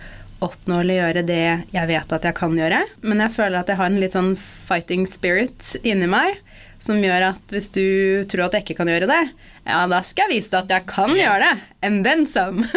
oppnå 0.46 0.82
eller 0.84 1.00
gjøre 1.00 1.24
det 1.26 1.46
jeg 1.74 1.90
vet 1.90 2.14
at 2.14 2.28
jeg 2.30 2.38
kan 2.38 2.54
gjøre. 2.58 2.84
Men 3.02 3.24
jeg 3.26 3.34
føler 3.40 3.60
at 3.62 3.72
jeg 3.72 3.80
har 3.80 3.90
en 3.90 4.02
litt 4.02 4.18
sånn 4.18 4.36
fighting 4.38 5.08
spirit 5.10 5.74
inni 5.82 6.10
meg 6.10 6.38
som 6.82 7.00
gjør 7.02 7.32
at 7.32 7.54
hvis 7.54 7.72
du 7.74 7.88
tror 8.30 8.48
at 8.48 8.58
jeg 8.58 8.68
ikke 8.68 8.78
kan 8.84 8.92
gjøre 8.92 9.10
det, 9.10 9.24
ja, 9.66 9.80
da 9.90 10.02
skal 10.06 10.28
jeg 10.28 10.38
vise 10.38 10.52
deg 10.54 10.60
at 10.68 10.76
jeg 10.76 10.86
kan 10.92 11.14
yes. 11.16 11.24
gjøre 11.24 11.48
det. 11.48 11.56
And 11.88 12.06
then 12.06 12.28
some. 12.30 12.68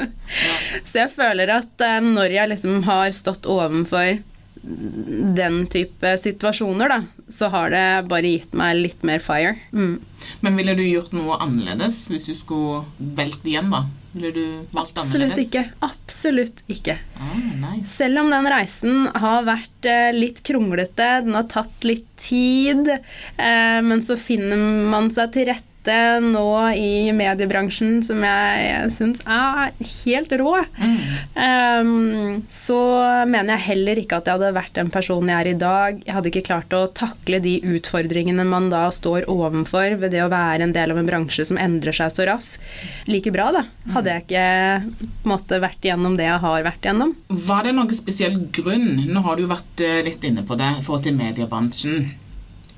Så 0.88 1.04
jeg 1.04 1.12
føler 1.14 1.54
at 1.60 1.86
um, 1.86 2.10
når 2.16 2.34
jeg 2.34 2.52
liksom 2.56 2.82
har 2.88 3.14
stått 3.14 3.46
ovenfor 3.48 4.18
den 4.60 5.62
type 5.72 6.10
situasjoner, 6.20 6.90
da, 6.92 6.98
så 7.32 7.48
har 7.52 7.70
det 7.72 7.86
bare 8.10 8.34
gitt 8.34 8.54
meg 8.58 8.76
litt 8.80 9.06
mer 9.06 9.22
fire. 9.22 9.56
Mm. 9.72 9.96
Men 10.44 10.58
ville 10.58 10.74
du 10.78 10.84
gjort 10.84 11.14
noe 11.16 11.38
annerledes 11.40 12.02
hvis 12.12 12.28
du 12.28 12.34
skulle 12.36 12.84
valgt 13.16 13.46
igjen, 13.48 13.70
da? 13.72 13.84
Ville 14.12 14.32
du 14.34 14.44
valgt 14.74 14.98
Absolutt 14.98 15.30
annerledes? 15.30 15.46
ikke. 15.46 15.64
Absolutt 15.86 16.62
ikke. 16.66 16.96
Ah, 17.14 17.36
nice. 17.62 17.88
Selv 17.92 18.24
om 18.24 18.30
den 18.32 18.48
reisen 18.50 19.06
har 19.22 19.46
vært 19.46 19.86
eh, 19.86 20.10
litt 20.16 20.42
kronglete, 20.46 21.08
den 21.24 21.38
har 21.38 21.46
tatt 21.52 21.86
litt 21.86 22.08
tid, 22.18 22.90
eh, 22.90 23.80
men 23.86 24.02
så 24.02 24.18
finner 24.18 24.58
man 24.90 25.12
seg 25.14 25.34
til 25.38 25.50
rette 25.52 25.69
ute 25.80 26.20
nå 26.20 26.72
i 26.76 27.10
mediebransjen 27.12 28.02
som 28.04 28.20
jeg 28.24 28.90
syns 28.92 29.20
er 29.24 29.72
helt 29.80 30.32
rå. 30.36 30.52
Mm. 30.76 30.96
Um, 31.34 32.42
så 32.48 32.78
mener 33.28 33.56
jeg 33.56 33.66
heller 33.70 34.00
ikke 34.00 34.20
at 34.20 34.28
jeg 34.28 34.38
hadde 34.38 34.52
vært 34.56 34.76
den 34.76 34.90
personen 34.92 35.30
jeg 35.32 35.40
er 35.40 35.50
i 35.50 35.58
dag. 35.58 36.02
Jeg 36.04 36.16
hadde 36.16 36.30
ikke 36.32 36.46
klart 36.50 36.76
å 36.76 36.86
takle 36.92 37.40
de 37.40 37.58
utfordringene 37.64 38.44
man 38.44 38.70
da 38.72 38.86
står 38.92 39.28
overfor 39.30 39.96
ved 40.00 40.12
det 40.12 40.24
å 40.24 40.30
være 40.32 40.66
en 40.66 40.76
del 40.76 40.92
av 40.92 41.00
en 41.00 41.08
bransje 41.08 41.48
som 41.48 41.60
endrer 41.60 41.96
seg 41.96 42.12
så 42.12 42.28
raskt. 42.28 42.60
Like 43.08 43.32
bra, 43.32 43.50
da. 43.54 43.64
Hadde 43.94 44.12
jeg 44.12 44.26
ikke 44.26 45.28
måtte, 45.28 45.60
vært 45.60 45.84
gjennom 45.84 46.16
det 46.18 46.28
jeg 46.28 46.40
har 46.44 46.64
vært 46.64 46.86
gjennom. 46.86 47.14
Var 47.28 47.66
det 47.66 47.76
noen 47.76 47.96
spesiell 47.96 48.36
grunn? 48.52 49.06
Nå 49.08 49.24
har 49.24 49.36
du 49.36 49.46
jo 49.46 49.50
vært 49.50 49.84
eh, 49.84 50.00
litt 50.06 50.24
inne 50.26 50.44
på 50.46 50.56
det 50.60 50.68
i 50.76 50.82
forhold 50.84 51.06
til 51.06 51.16
mediebransjen. 51.18 52.10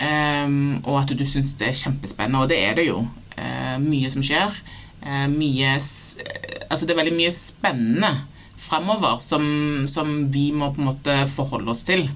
Ehm, 0.03 0.83
og 0.85 1.01
at 1.03 1.13
du 1.17 1.25
syns 1.29 1.55
det 1.61 1.71
er 1.71 1.79
kjempespennende, 1.79 2.43
og 2.43 2.51
det 2.51 2.59
er 2.63 2.77
det 2.79 2.89
jo. 2.89 3.03
Eh, 3.37 3.79
mye 3.83 4.11
som 4.13 4.25
skjer. 4.25 4.59
Eh, 5.03 5.27
mye 5.33 5.77
eh, 5.77 6.51
Altså, 6.73 6.87
det 6.87 6.95
er 6.95 7.03
veldig 7.03 7.17
mye 7.19 7.33
spennende 7.37 8.09
fremover 8.57 9.19
som, 9.21 9.43
som 9.91 10.13
vi 10.33 10.47
må 10.57 10.71
på 10.73 10.81
en 10.81 10.89
måte 10.89 11.17
forholde 11.29 11.69
oss 11.69 11.83
til, 11.85 12.07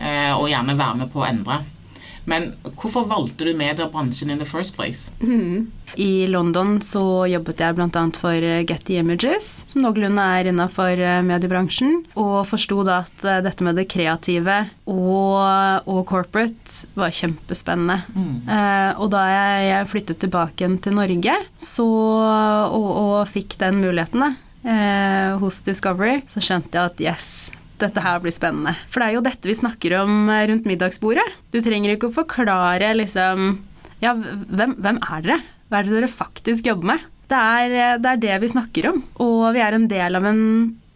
og 0.00 0.48
gjerne 0.48 0.74
være 0.74 0.96
med 0.98 1.10
på 1.12 1.20
å 1.20 1.26
endre. 1.28 1.60
Men 2.28 2.52
hvorfor 2.76 3.06
valgte 3.10 3.48
du 3.48 3.54
mediebransjen 3.56 4.30
in 4.30 4.40
the 4.42 4.48
first 4.48 4.76
place? 4.76 5.10
I 5.96 6.26
London 6.30 6.78
så 6.84 7.26
jobbet 7.26 7.62
jeg 7.64 7.76
bl.a. 7.78 8.02
for 8.14 8.46
eh, 8.46 8.62
Getty 8.68 8.98
Images, 9.00 9.64
som 9.70 9.82
noenlunde 9.82 10.22
er 10.22 10.50
innafor 10.52 11.00
mediebransjen, 11.26 12.04
og 12.14 12.44
forsto 12.50 12.84
da 12.86 13.00
at 13.04 13.24
eh, 13.26 13.40
dette 13.44 13.66
med 13.66 13.80
det 13.80 13.88
kreative 13.90 14.60
og, 14.90 15.88
og 15.90 16.04
corporate 16.10 16.90
var 16.98 17.14
kjempespennende. 17.14 17.98
Eh, 18.46 19.00
og 19.00 19.10
da 19.14 19.24
jeg, 19.30 19.88
flyttet 19.90 20.20
tilbake 20.22 20.68
til 20.84 20.96
Norge 20.96 21.36
så, 21.56 21.88
og, 22.70 22.90
og 22.90 23.16
fikk 23.30 23.58
den 23.60 23.80
muligheten 23.82 24.24
da, 24.24 24.30
eh, 24.64 25.38
hos 25.40 25.62
Discovery, 25.66 26.20
så 26.30 26.42
skjønte 26.44 26.76
jeg 26.76 26.92
at 26.92 27.02
yes, 27.10 27.30
dette 27.82 28.02
her 28.04 28.20
blir 28.22 28.34
spennende. 28.34 28.74
For 28.90 29.02
det 29.02 29.08
er 29.08 29.16
jo 29.16 29.24
dette 29.24 29.50
vi 29.50 29.56
snakker 29.58 29.96
om 30.02 30.28
eh, 30.32 30.44
rundt 30.50 30.68
middagsbordet. 30.68 31.26
Du 31.54 31.60
trenger 31.64 31.94
ikke 31.94 32.10
å 32.10 32.18
forklare 32.20 32.92
liksom 32.98 33.58
Ja, 34.00 34.14
hvem, 34.16 34.76
hvem 34.80 35.00
er 35.04 35.24
dere? 35.26 35.40
Hva 35.68 35.80
er 35.80 35.88
det 35.88 35.96
dere 35.98 36.12
faktisk 36.12 36.70
jobber 36.70 36.94
med? 36.94 37.08
Det 37.30 37.38
er, 37.38 37.74
eh, 37.78 37.98
det 38.02 38.12
er 38.12 38.22
det 38.24 38.38
vi 38.44 38.52
snakker 38.54 38.90
om. 38.92 39.02
Og 39.22 39.50
vi 39.56 39.64
er 39.64 39.76
en 39.76 39.88
del 39.90 40.18
av 40.18 40.28
en 40.30 40.42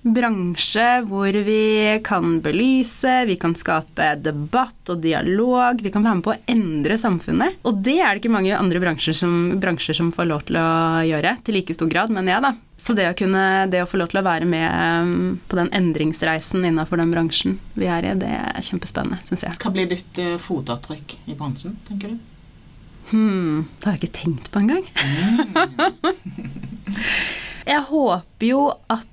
bransje 0.04 0.84
hvor 1.08 1.32
vi 1.46 2.00
kan 2.04 2.36
belyse, 2.44 3.24
vi 3.24 3.36
kan 3.40 3.54
skape 3.56 4.10
debatt 4.20 4.92
og 4.92 5.00
dialog, 5.00 5.80
vi 5.80 5.92
kan 5.92 6.04
være 6.04 6.18
med 6.18 6.24
på 6.26 6.34
å 6.34 6.40
endre 6.52 6.98
samfunnet. 7.00 7.56
Og 7.64 7.80
det 7.80 7.96
er 8.02 8.12
det 8.12 8.20
ikke 8.20 8.34
mange 8.34 8.52
andre 8.56 8.82
bransjer 8.82 9.16
som, 9.16 9.54
bransjer 9.60 9.96
som 9.96 10.10
får 10.12 10.28
lov 10.28 10.44
til 10.50 10.60
å 10.60 10.68
gjøre, 11.08 11.38
til 11.46 11.56
like 11.56 11.76
stor 11.76 11.88
grad, 11.88 12.12
mener 12.12 12.34
jeg, 12.34 12.44
da. 12.44 12.52
Så 12.84 12.92
det 12.98 13.06
å, 13.08 13.14
kunne, 13.16 13.44
det 13.72 13.80
å 13.80 13.88
få 13.88 14.02
lov 14.02 14.12
til 14.12 14.20
å 14.20 14.26
være 14.26 14.48
med 14.50 14.66
um, 15.08 15.40
på 15.48 15.56
den 15.56 15.72
endringsreisen 15.72 16.66
innenfor 16.66 17.00
den 17.00 17.14
bransjen 17.14 17.56
vi 17.78 17.88
er 17.88 18.04
i, 18.04 18.12
det 18.20 18.28
er 18.28 18.60
kjempespennende, 18.66 19.22
syns 19.24 19.46
jeg. 19.46 19.56
Hva 19.62 19.72
blir 19.72 19.88
ditt 19.88 20.20
eh, 20.20 20.36
fotavtrykk 20.42 21.16
i 21.30 21.38
bransjen, 21.38 21.78
tenker 21.88 22.12
du? 22.12 22.20
Hm, 23.14 23.64
det 23.78 23.88
har 23.88 23.96
jeg 23.96 24.02
ikke 24.02 24.18
tenkt 24.20 24.52
på 24.52 24.60
engang. 24.60 24.84
jeg 27.72 27.82
håper 27.88 28.48
jo 28.50 28.62
at 28.92 29.08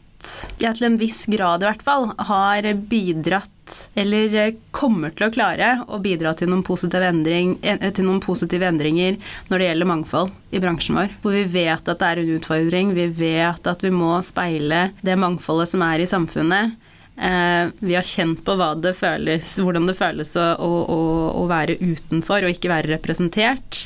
jeg 0.62 0.78
til 0.78 0.88
en 0.88 1.00
viss 1.00 1.24
grad 1.32 1.64
i 1.64 1.68
hvert 1.70 1.84
fall 1.86 2.10
har 2.30 2.68
bidratt, 2.90 3.48
eller 3.96 4.54
kommer 4.76 5.14
til 5.16 5.30
å 5.30 5.34
klare 5.34 5.72
å 5.88 6.02
bidra 6.04 6.34
til 6.38 6.52
noen 6.52 6.64
positive, 6.68 7.08
endring, 7.08 7.56
eh, 7.64 7.80
til 7.92 8.08
noen 8.08 8.22
positive 8.24 8.68
endringer 8.68 9.18
når 9.50 9.58
det 9.58 9.68
gjelder 9.70 9.92
mangfold 9.94 10.32
i 10.52 10.62
bransjen 10.64 11.00
vår. 11.00 11.18
Hvor 11.24 11.38
vi 11.38 11.44
vet 11.56 11.88
at 11.88 12.00
det 12.02 12.10
er 12.10 12.22
en 12.22 12.34
utfordring, 12.38 12.94
vi 12.98 13.08
vet 13.08 13.68
at 13.74 13.84
vi 13.86 13.94
må 13.96 14.18
speile 14.26 14.90
det 15.02 15.18
mangfoldet 15.20 15.72
som 15.72 15.86
er 15.88 16.04
i 16.04 16.10
samfunnet. 16.10 16.78
Eh, 17.22 17.70
vi 17.80 17.96
har 17.96 18.08
kjent 18.08 18.40
på 18.46 18.56
det 18.82 18.96
føles, 18.98 19.58
hvordan 19.60 19.86
det 19.86 19.98
føles 20.00 20.32
å, 20.40 20.48
å, 20.58 21.00
å, 21.38 21.46
være 21.50 21.78
utenfor 21.78 22.48
og 22.48 22.56
ikke 22.56 22.72
være 22.72 22.96
representert. 22.96 23.86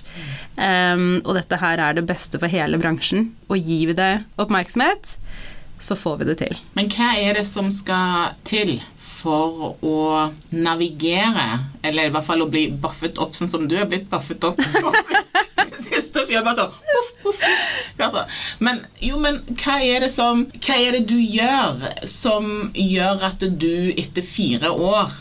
Um, 0.56 1.20
og 1.26 1.34
dette 1.36 1.60
her 1.60 1.82
er 1.84 1.98
det 1.98 2.06
beste 2.08 2.40
for 2.40 2.48
hele 2.48 2.80
bransjen. 2.80 3.34
Og 3.50 3.60
gir 3.60 3.92
vi 3.92 3.98
det 3.98 4.14
oppmerksomhet, 4.40 5.18
så 5.80 5.96
får 5.96 6.18
vi 6.22 6.28
det 6.32 6.38
til. 6.42 6.60
Men 6.78 6.90
hva 6.94 7.14
er 7.20 7.40
det 7.40 7.46
som 7.50 7.72
skal 7.74 8.36
til 8.48 8.78
for 9.00 9.76
å 9.86 10.00
navigere, 10.54 11.48
eller 11.86 12.08
i 12.08 12.14
hvert 12.14 12.28
fall 12.28 12.46
å 12.46 12.50
bli 12.52 12.68
baffet 12.70 13.20
opp 13.22 13.36
sånn 13.38 13.50
som 13.52 13.66
du 13.70 13.78
er 13.80 13.90
blitt 13.90 14.10
baffet 14.12 14.44
opp? 14.48 14.62
Siste 15.86 16.26
bare 16.44 16.56
sånn 16.58 16.72
uff, 17.00 17.12
uff, 17.30 17.42
uff. 18.00 18.40
Men 18.64 18.82
jo, 19.04 19.20
men 19.22 19.42
hva 19.60 19.78
er 19.84 20.06
det 20.06 20.12
som 20.14 20.46
Hva 20.60 20.78
er 20.80 20.98
det 20.98 21.06
du 21.10 21.18
gjør 21.20 21.84
som 22.10 22.72
gjør 22.74 23.26
at 23.30 23.46
du 23.60 23.92
etter 23.96 24.26
fire 24.26 24.72
år 24.72 25.14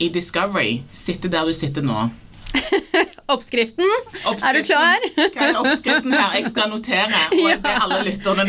i 0.00 0.08
Discovery 0.12 0.80
sitter 0.92 1.32
der 1.32 1.46
du 1.46 1.54
sitter 1.56 1.86
nå? 1.86 2.08
Oppskriften. 3.30 3.90
Er 4.26 4.56
du 4.58 4.62
klar? 4.66 5.04
Hva 5.16 5.48
er 5.48 5.58
oppskriften 5.62 6.12
her? 6.16 6.34
Jeg 6.38 6.50
skal 6.52 6.70
notere, 6.72 7.24
og 7.36 7.62
ber 7.64 7.80
alle 7.84 8.00
lytterne 8.10 8.48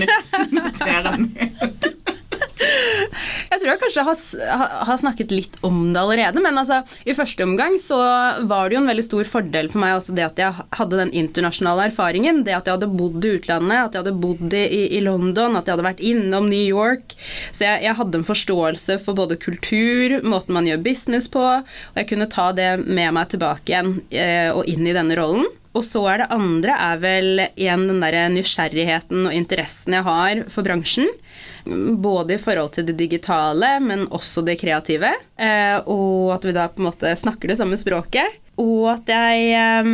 notere 0.51 1.17
ned. 1.25 1.91
Jeg 3.51 3.59
tror 3.59 3.69
jeg 3.69 3.81
kanskje 3.81 4.03
har, 4.07 4.19
har, 4.87 4.99
snakket 5.01 5.33
litt 5.33 5.57
om 5.65 5.79
det 5.91 5.99
allerede, 6.01 6.41
men 6.43 6.57
altså, 6.57 6.81
i 7.03 7.15
første 7.17 7.45
omgang 7.45 7.77
så 7.81 7.99
var 8.47 8.69
det 8.69 8.77
jo 8.77 8.81
en 8.81 8.91
veldig 8.91 9.05
stor 9.05 9.29
fordel 9.29 9.69
for 9.71 9.83
meg 9.83 9.95
altså 9.97 10.15
det 10.15 10.25
at 10.25 10.41
jeg 10.41 10.67
hadde 10.79 10.99
den 10.99 11.13
internasjonale 11.23 11.89
erfaringen. 11.89 12.43
Det 12.47 12.55
at 12.55 12.69
jeg 12.69 12.77
hadde 12.77 12.91
bodd 12.93 13.25
i 13.27 13.35
utlandet, 13.37 13.77
at 13.77 13.95
jeg 13.95 14.03
hadde 14.03 14.15
bodd 14.23 14.57
i, 14.57 14.83
i 14.97 15.01
London, 15.03 15.57
at 15.59 15.67
jeg 15.67 15.75
hadde 15.75 15.87
vært 15.89 16.03
innom 16.11 16.49
New 16.51 16.63
York. 16.63 17.15
Så 17.51 17.65
jeg, 17.67 17.83
jeg, 17.85 17.97
hadde 18.01 18.21
en 18.21 18.27
forståelse 18.27 18.99
for 19.03 19.17
både 19.17 19.39
kultur, 19.41 20.19
måten 20.23 20.55
man 20.57 20.69
gjør 20.69 20.83
business 20.85 21.29
på, 21.31 21.43
og 21.61 21.99
jeg 21.99 22.09
kunne 22.11 22.29
ta 22.31 22.51
det 22.55 22.73
med 22.85 23.17
meg 23.17 23.33
tilbake 23.33 23.73
igjen 23.73 23.97
eh, 24.09 24.49
og 24.53 24.67
inn 24.69 24.87
i 24.87 24.95
denne 24.95 25.17
rollen. 25.19 25.49
Og 25.71 25.85
så 25.87 26.01
er 26.11 26.21
det 26.21 26.31
andre 26.35 26.75
er 26.75 26.99
vel 26.99 27.43
igjen 27.55 27.87
den 27.87 28.01
der 28.03 28.17
nysgjerrigheten 28.33 29.29
og 29.29 29.35
interessen 29.35 29.95
jeg 29.95 30.07
har 30.07 30.43
for 30.51 30.67
bransjen. 30.67 31.07
Både 31.63 32.35
i 32.35 32.41
forhold 32.41 32.73
til 32.75 32.87
det 32.89 32.97
digitale, 32.99 33.77
men 33.83 34.07
også 34.11 34.43
det 34.43 34.57
kreative. 34.59 35.13
Eh, 35.37 35.77
og 35.85 36.33
at 36.35 36.47
vi 36.47 36.55
da 36.57 36.67
på 36.67 36.83
en 36.83 36.89
måte 36.89 37.13
snakker 37.15 37.51
det 37.51 37.59
samme 37.61 37.79
språket. 37.79 38.41
Og 38.59 38.89
at 38.97 39.13
jeg 39.13 39.47
eh, 39.55 39.91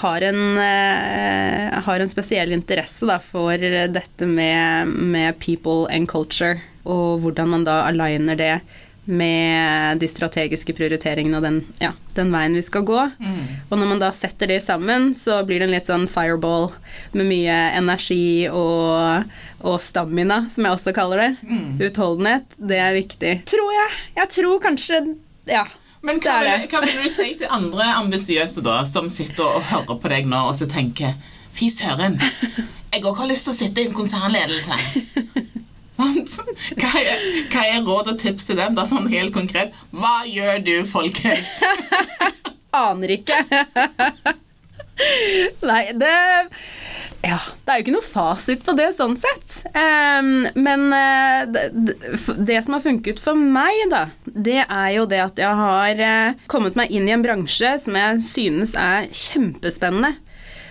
har, 0.00 0.26
en, 0.30 0.42
eh, 0.64 1.76
har 1.84 2.00
en 2.00 2.12
spesiell 2.14 2.56
interesse 2.56 3.08
da, 3.08 3.18
for 3.20 3.52
dette 3.60 4.30
med, 4.30 4.88
med 4.88 5.36
people 5.44 5.84
and 5.92 6.08
culture. 6.08 6.56
Og 6.88 7.20
hvordan 7.20 7.52
man 7.52 7.68
da 7.68 7.82
aligner 7.90 8.38
det 8.38 8.54
med 9.08 9.98
de 10.02 10.08
strategiske 10.10 10.74
prioriteringene 10.76 11.38
og 11.38 11.44
den, 11.46 11.58
ja, 11.80 11.94
den 12.16 12.28
veien 12.34 12.56
vi 12.58 12.62
skal 12.64 12.84
gå. 12.84 12.98
Mm. 13.16 13.40
Og 13.70 13.74
når 13.80 13.88
man 13.94 14.02
da 14.02 14.10
setter 14.12 14.50
det 14.52 14.60
sammen, 14.66 15.14
så 15.16 15.40
blir 15.48 15.62
det 15.62 15.68
en 15.68 15.72
litt 15.72 15.88
sånn 15.88 16.04
fireball 16.10 16.68
med 17.16 17.30
mye 17.30 17.56
energi 17.78 18.50
og, 18.52 19.24
og 19.64 19.78
stamina, 19.80 20.42
som 20.52 20.68
jeg 20.68 20.76
også 20.76 20.94
kaller 20.96 21.24
det. 21.24 21.30
Mm. 21.48 21.80
Utholdenhet. 21.88 22.56
Det 22.60 22.80
er 22.84 22.96
viktig. 22.98 23.34
Tror 23.48 23.74
jeg. 23.80 24.00
Jeg 24.20 24.34
tror 24.38 24.64
kanskje 24.68 25.04
Ja. 25.48 25.64
Men 26.04 26.20
hva 26.22 26.36
vil, 26.44 26.68
hva 26.70 26.80
vil, 26.84 27.00
du 27.02 27.10
si 27.10 27.32
til 27.40 27.50
andre 27.50 27.88
ambisiøse 27.98 28.62
da, 28.62 28.84
som 28.86 29.08
sitter 29.10 29.42
og 29.58 29.64
hører 29.72 29.98
på 29.98 30.12
deg 30.12 30.28
nå 30.30 30.44
og 30.52 30.54
så 30.54 30.68
tenker 30.70 31.16
Fy 31.58 31.66
søren, 31.74 32.20
jeg 32.92 33.02
òg 33.02 33.18
har 33.18 33.26
lyst 33.26 33.48
til 33.48 33.56
å 33.56 33.58
sitte 33.58 33.82
i 33.82 33.88
en 33.88 33.96
konsernledelse. 33.96 34.76
Hva 35.98 37.64
er, 37.66 37.80
råd 37.82 38.12
og 38.12 38.18
tips 38.22 38.46
til 38.48 38.58
dem? 38.60 38.76
da, 38.78 38.86
sånn 38.86 39.08
helt 39.10 39.34
konkret? 39.34 39.74
Hva 39.90 40.22
gjør 40.28 40.62
du, 40.62 40.76
folkens? 40.86 41.58
Aner 42.86 43.16
ikke. 43.16 43.40
Nei, 45.68 45.82
det 45.98 46.14
ja, 47.18 47.38
Det 47.64 47.72
er 47.72 47.80
jo 47.80 47.82
ikke 47.82 47.94
noe 47.96 48.06
fasit 48.06 48.60
på 48.66 48.74
det 48.78 48.92
sånn 48.94 49.16
sett. 49.18 49.58
Um, 49.74 50.46
men 50.54 50.86
uh, 50.94 51.48
det, 51.50 51.96
det, 52.46 52.60
som 52.62 52.76
har 52.76 52.84
funket 52.84 53.18
for 53.22 53.38
meg, 53.38 53.74
da, 53.90 54.04
det 54.30 54.60
er 54.62 54.92
jo 54.94 55.06
det 55.10 55.18
at 55.24 55.42
jeg 55.42 55.58
har 55.60 56.02
uh, 56.04 56.46
kommet 56.50 56.78
meg 56.78 56.94
inn 56.94 57.10
i 57.10 57.14
en 57.16 57.24
bransje 57.26 57.74
som 57.82 57.98
jeg 57.98 58.22
synes 58.22 58.76
er 58.78 59.10
kjempespennende. 59.10 60.14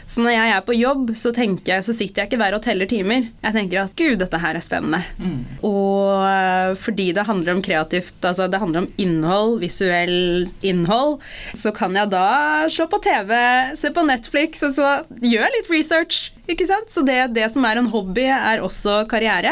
Så 0.08 0.24
når 0.24 0.32
jeg 0.32 0.52
er 0.56 0.64
på 0.64 0.76
jobb, 0.78 1.10
så, 1.20 1.34
jeg, 1.36 1.84
så, 1.84 1.94
sitter 1.94 2.24
jeg 2.24 2.30
ikke 2.30 2.40
der 2.40 2.56
og 2.56 2.64
teller 2.64 2.88
timer. 2.88 3.28
Jeg 3.44 3.56
tenker 3.56 3.82
at 3.82 3.96
gud, 4.00 4.16
dette 4.22 4.40
her 4.40 4.56
er 4.56 4.64
spennende. 4.64 5.02
Mm. 5.20 5.42
Og 5.68 6.24
uh, 6.24 6.72
fordi 6.80 7.10
det 7.18 7.28
handler 7.28 7.58
om 7.58 7.64
kreativt, 7.66 8.16
altså 8.24 8.48
det 8.48 8.62
handler 8.62 8.86
om 8.86 8.90
innhold, 9.04 9.58
visuell 9.60 10.48
innhold, 10.64 11.18
så 11.52 11.74
kan 11.76 11.96
jeg 12.00 12.14
da 12.14 12.28
slå 12.72 12.88
på 12.92 13.02
TV, 13.04 13.34
se 13.76 13.92
på 13.92 14.06
Netflix, 14.08 14.64
og 14.64 14.78
så 14.80 14.94
gjør 15.20 15.52
litt 15.58 15.72
research. 15.74 16.30
Ikke 16.48 16.70
sant? 16.70 16.88
Så 16.94 17.04
det, 17.04 17.20
det 17.36 17.52
som 17.52 17.68
er 17.68 17.82
en 17.82 17.92
hobby, 17.92 18.30
er 18.32 18.64
også 18.64 19.02
karriere. 19.12 19.52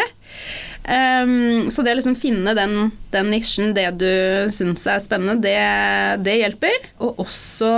Um, 0.86 1.72
så 1.74 1.82
det 1.82 1.96
å 1.96 1.98
liksom 1.98 2.18
finne 2.20 2.54
den, 2.58 2.92
den 3.14 3.32
nisjen, 3.34 3.74
det 3.74 3.88
du 3.98 4.10
syns 4.54 4.86
er 4.90 5.02
spennende, 5.02 5.40
det, 5.42 5.58
det, 6.26 6.38
hjelper. 6.44 6.76
Og 7.02 7.24
også 7.26 7.72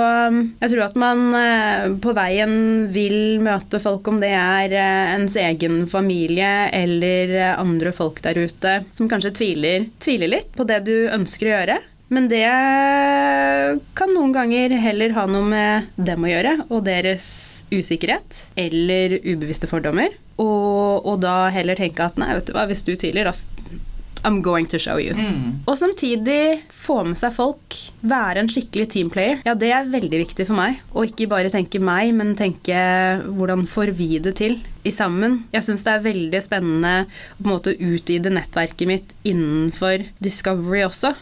Jeg 0.60 0.74
tror 0.74 0.84
at 0.90 0.98
man 1.00 1.24
uh, 1.32 1.88
på 2.04 2.16
veien 2.18 2.88
vil 2.92 3.40
møte 3.44 3.80
folk, 3.84 4.08
om 4.12 4.20
det 4.24 4.34
er 4.36 4.76
uh, 4.76 5.14
ens 5.16 5.38
egen 5.40 5.86
familie 5.92 6.68
eller 6.76 7.36
uh, 7.38 7.52
andre 7.62 7.96
folk 7.96 8.20
der 8.26 8.42
ute 8.44 8.80
som 8.92 9.08
kanskje 9.12 9.36
tviler, 9.40 9.88
tviler 10.04 10.36
litt 10.38 10.52
på 10.58 10.68
det 10.68 10.84
du 10.88 10.98
ønsker 11.14 11.48
å 11.48 11.56
gjøre. 11.56 11.80
Men 12.08 12.30
det 12.32 12.48
kan 14.00 14.14
noen 14.16 14.32
ganger 14.36 14.76
heller 14.80 15.16
ha 15.18 15.26
noe 15.28 15.48
med 15.48 15.90
dem 16.00 16.24
å 16.24 16.30
gjøre, 16.32 16.54
og 16.72 16.86
deres 16.88 17.28
usikkerhet 17.74 18.44
eller 18.60 19.18
ubevisste 19.26 19.70
fordommer. 19.70 20.16
Og, 20.38 21.06
og 21.08 21.22
da 21.24 21.50
heller 21.54 21.78
tenke 21.80 22.06
at 22.06 22.20
nei, 22.22 22.34
vet 22.38 22.50
du 22.50 22.56
hva, 22.56 22.68
hvis 22.70 22.86
du 22.88 22.94
tviler, 22.96 23.28
da 23.28 23.34
I'm 24.26 24.42
going 24.42 24.66
to 24.68 24.80
show 24.80 24.98
you. 25.00 25.14
Og 25.68 25.78
samtidig 25.78 26.64
få 26.74 27.04
med 27.08 27.18
seg 27.20 27.34
folk, 27.36 27.78
være 28.02 28.42
en 28.42 28.50
skikkelig 28.52 28.88
teamplayer. 28.96 29.44
Ja, 29.46 29.54
det 29.58 29.70
er 29.74 29.92
veldig 29.92 30.22
viktig 30.24 30.48
for 30.50 30.58
meg. 30.58 30.82
Og 30.94 31.12
ikke 31.12 31.30
bare 31.32 31.52
tenke 31.54 31.80
meg, 31.84 32.12
men 32.18 32.34
tenke 32.40 32.78
hvordan 33.28 33.68
får 33.70 33.94
vi 33.98 34.18
det 34.24 34.38
til 34.42 34.58
i 34.88 34.94
sammen. 34.94 35.44
Jeg 35.54 35.68
syns 35.68 35.86
det 35.86 35.94
er 35.94 36.06
veldig 36.10 36.44
spennende 36.44 36.96
å 37.06 37.40
på 37.40 37.46
en 37.48 37.54
måte 37.54 37.78
utvide 37.78 38.34
nettverket 38.34 38.90
mitt 38.90 39.16
innenfor 39.28 40.08
Discovery 40.24 40.84
også. 40.88 41.14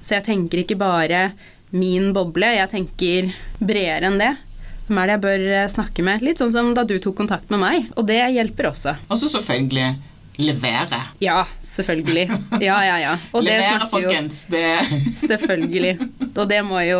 Så 0.00 0.18
jeg 0.18 0.28
tenker 0.28 0.62
ikke 0.62 0.78
bare 0.78 1.30
min 1.76 2.12
boble, 2.14 2.54
jeg 2.56 2.70
tenker 2.72 3.32
bredere 3.58 4.06
enn 4.06 4.20
det. 4.22 4.34
Hvem 4.86 4.98
er 5.02 5.08
det 5.08 5.16
jeg 5.16 5.24
bør 5.24 5.46
eh, 5.60 5.68
snakke 5.70 6.04
med? 6.06 6.22
Litt 6.22 6.42
sånn 6.42 6.52
som 6.54 6.74
da 6.76 6.84
du 6.86 6.96
tok 7.02 7.16
kontakt 7.18 7.50
med 7.50 7.62
meg. 7.62 7.88
Og 7.98 8.06
det 8.06 8.20
hjelper 8.36 8.70
også. 8.70 8.94
Og 9.10 9.18
så 9.18 9.30
selvfølgelig 9.38 9.88
levere. 10.36 11.00
Ja, 11.18 11.46
selvfølgelig. 11.60 12.26
Ja, 12.60 12.76
ja, 12.84 12.96
ja. 13.00 13.14
Og 13.32 13.44
det 13.44 13.56
levere, 13.56 13.88
folkens. 13.90 14.44
jo. 14.46 14.56
Det 14.56 15.00
Selvfølgelig. 15.30 15.94
Og 16.36 16.48
det 16.48 16.58
må 16.66 16.82
jo 16.84 16.98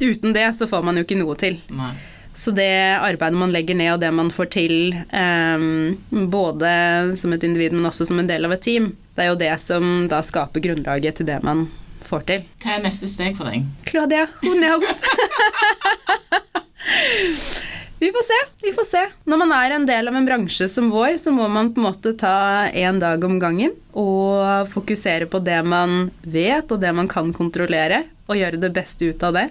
Uten 0.00 0.34
det 0.36 0.50
så 0.56 0.68
får 0.68 0.84
man 0.84 1.00
jo 1.00 1.06
ikke 1.06 1.18
noe 1.18 1.36
til. 1.40 1.58
Nei. 1.72 1.94
Så 2.34 2.50
det 2.50 2.98
arbeidet 2.98 3.38
man 3.38 3.52
legger 3.54 3.76
ned, 3.78 3.92
og 3.94 4.00
det 4.02 4.10
man 4.10 4.30
får 4.34 4.48
til, 4.56 4.96
um, 5.14 5.94
både 6.32 7.14
som 7.16 7.32
et 7.32 7.46
individ, 7.46 7.76
men 7.76 7.86
også 7.86 8.08
som 8.08 8.18
en 8.18 8.26
del 8.26 8.44
av 8.48 8.56
et 8.56 8.64
team, 8.64 8.90
det 9.14 9.22
er 9.22 9.30
jo 9.30 9.38
det 9.38 9.52
som 9.62 10.08
da 10.10 10.18
skaper 10.26 10.64
grunnlaget 10.64 11.20
til 11.20 11.30
det 11.30 11.38
man 11.46 11.68
får 12.02 12.26
til. 12.32 12.44
Hva 12.64 12.74
er 12.74 12.84
neste 12.88 13.06
steg 13.12 13.38
for 13.38 13.46
deg? 13.46 13.70
Claudia, 13.86 14.26
who 14.42 14.58
knows? 14.58 14.98
Vi 18.04 18.10
får 18.12 18.22
se. 18.22 18.38
vi 18.62 18.72
får 18.72 18.84
se. 18.84 19.02
Når 19.24 19.38
man 19.40 19.52
er 19.56 19.72
en 19.72 19.86
del 19.88 20.08
av 20.10 20.16
en 20.18 20.26
bransje 20.26 20.66
som 20.68 20.90
vår, 20.92 21.14
så 21.22 21.32
må 21.32 21.46
man 21.48 21.70
på 21.72 21.80
en 21.80 21.86
måte 21.86 22.12
ta 22.20 22.66
én 22.68 22.98
dag 23.00 23.22
om 23.24 23.38
gangen 23.40 23.72
og 23.96 24.68
fokusere 24.72 25.28
på 25.30 25.40
det 25.46 25.60
man 25.64 26.10
vet, 26.20 26.68
og 26.68 26.82
det 26.82 26.90
man 26.92 27.08
kan 27.08 27.30
kontrollere, 27.32 28.02
og 28.28 28.36
gjøre 28.36 28.60
det 28.60 28.72
beste 28.76 29.08
ut 29.08 29.24
av 29.24 29.38
det. 29.38 29.46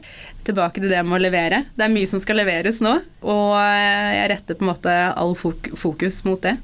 Tilbake 0.45 0.83
til 0.83 0.91
det 0.91 1.01
med 1.01 1.17
å 1.17 1.23
levere. 1.23 1.63
Det 1.73 1.87
er 1.87 1.93
mye 1.95 2.09
som 2.09 2.21
skal 2.21 2.41
leveres 2.43 2.81
nå, 2.83 2.93
og 3.25 3.55
jeg 3.57 4.29
retter 4.33 4.59
på 4.59 4.67
en 4.67 4.73
måte 4.73 4.95
all 5.09 5.33
fok 5.39 5.71
fokus 5.79 6.21
mot 6.27 6.41
det. 6.43 6.57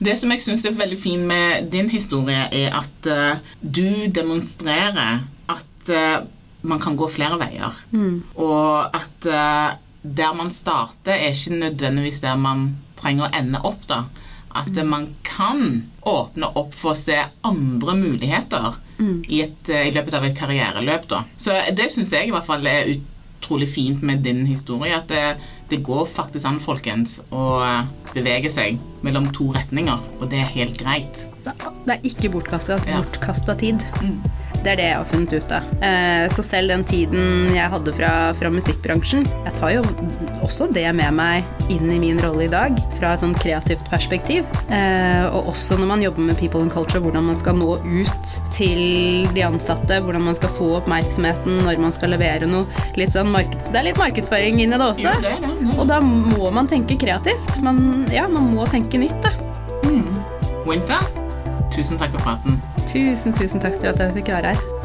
Det 0.00 0.16
som 0.20 0.32
jeg 0.32 0.44
syns 0.44 0.64
er 0.68 0.78
veldig 0.78 1.00
fint 1.00 1.26
med 1.28 1.68
din 1.72 1.90
historie, 1.92 2.46
er 2.48 2.76
at 2.76 3.10
eh, 3.12 3.42
du 3.60 4.06
demonstrerer 4.14 5.26
at 5.52 5.90
eh, 5.92 6.20
man 6.66 6.80
kan 6.82 6.96
gå 6.98 7.08
flere 7.12 7.36
veier. 7.40 7.76
Og 8.40 8.96
at 8.96 9.28
eh, 9.28 9.82
der 10.14 10.34
man 10.36 10.50
starter, 10.54 11.14
er 11.16 11.34
ikke 11.34 11.58
nødvendigvis 11.60 12.20
der 12.24 12.36
man 12.40 12.68
trenger 12.96 13.26
å 13.26 13.34
ende 13.36 13.60
opp. 13.66 13.86
da. 13.88 14.04
At 14.56 14.72
mm. 14.72 14.88
man 14.88 15.08
kan 15.26 15.90
åpne 16.06 16.52
opp 16.56 16.74
for 16.74 16.94
å 16.94 16.98
se 16.98 17.18
andre 17.44 17.96
muligheter 17.98 18.78
i, 19.28 19.42
et, 19.42 19.68
eh, 19.68 19.88
i 19.88 19.92
løpet 19.92 20.14
av 20.16 20.24
et 20.24 20.38
karriereløp. 20.38 21.08
da. 21.08 21.24
Så 21.36 21.52
det 21.76 21.90
syns 21.92 22.14
jeg 22.16 22.28
i 22.28 22.34
hvert 22.34 22.46
fall 22.46 22.66
er 22.66 22.94
utrolig 22.94 23.68
fint 23.68 24.02
med 24.02 24.24
din 24.24 24.46
historie. 24.46 24.96
At 24.96 25.08
det, 25.12 25.36
det 25.68 25.82
går 25.84 26.06
faktisk 26.08 26.48
an, 26.48 26.60
folkens, 26.62 27.20
å 27.30 27.60
eh, 27.66 27.84
bevege 28.14 28.50
seg 28.52 28.80
mellom 29.04 29.28
to 29.36 29.50
retninger. 29.52 30.00
Og 30.20 30.30
det 30.32 30.40
er 30.40 30.54
helt 30.56 30.80
greit. 30.80 31.26
Det 31.44 31.98
er 31.98 32.00
ikke 32.02 32.32
bortkasta 32.38 32.80
Ja. 32.88 33.02
tid. 33.02 33.84
tid. 34.00 34.45
Det 34.66 34.72
er 34.72 34.80
det 34.80 34.86
jeg 34.88 34.98
har 34.98 35.06
funnet 35.06 35.34
ut 35.36 35.52
av. 35.54 35.66
Eh, 35.86 36.24
så 36.34 36.42
selv 36.42 36.72
den 36.72 36.82
tiden 36.82 37.52
jeg 37.54 37.70
hadde 37.70 37.92
fra, 37.94 38.08
fra 38.34 38.50
musikkbransjen 38.50 39.22
Jeg 39.22 39.52
tar 39.54 39.76
jo 39.76 39.84
også 40.42 40.66
det 40.74 40.88
med 40.98 41.14
meg 41.14 41.70
inn 41.70 41.86
i 41.94 42.00
min 42.02 42.18
rolle 42.18 42.48
i 42.48 42.50
dag, 42.50 42.74
fra 42.98 43.12
et 43.14 43.22
sånn 43.22 43.36
kreativt 43.38 43.86
perspektiv. 43.92 44.42
Eh, 44.66 45.22
og 45.30 45.52
også 45.52 45.78
når 45.78 45.90
man 45.92 46.02
jobber 46.02 46.26
med 46.32 46.38
people 46.40 46.64
and 46.66 46.74
culture, 46.74 46.98
hvordan 47.04 47.28
man 47.30 47.38
skal 47.38 47.54
nå 47.60 47.76
ut 47.78 48.34
til 48.54 49.30
de 49.36 49.46
ansatte, 49.46 50.00
hvordan 50.02 50.26
man 50.26 50.38
skal 50.38 50.50
få 50.58 50.72
oppmerksomheten 50.80 51.62
når 51.62 51.82
man 51.86 51.94
skal 51.94 52.16
levere 52.16 52.50
noe. 52.50 52.66
Litt 52.98 53.14
sånn 53.14 53.30
markeds 53.30 53.70
det 53.70 53.82
er 53.84 53.90
litt 53.92 54.02
markedsføring 54.02 54.58
inni 54.64 54.74
det 54.74 54.88
også. 54.90 55.14
Det 55.22 55.36
det. 55.46 55.74
Og 55.76 55.86
da 55.90 56.00
må 56.02 56.50
man 56.54 56.66
tenke 56.70 56.98
kreativt. 56.98 57.60
Man, 57.62 58.02
ja, 58.10 58.26
man 58.30 58.50
må 58.50 58.66
tenke 58.70 58.98
nytt, 58.98 59.20
da. 59.22 59.30
Winter, 60.66 61.06
tusen 61.70 62.02
takk 62.02 62.18
for 62.18 62.26
praten. 62.26 62.58
Tusen, 62.86 63.32
tusen 63.34 63.60
takk 63.60 63.80
for 63.80 63.88
at 63.92 64.00
jeg 64.00 64.12
fikk 64.20 64.28
være 64.28 64.54
her. 64.54 64.75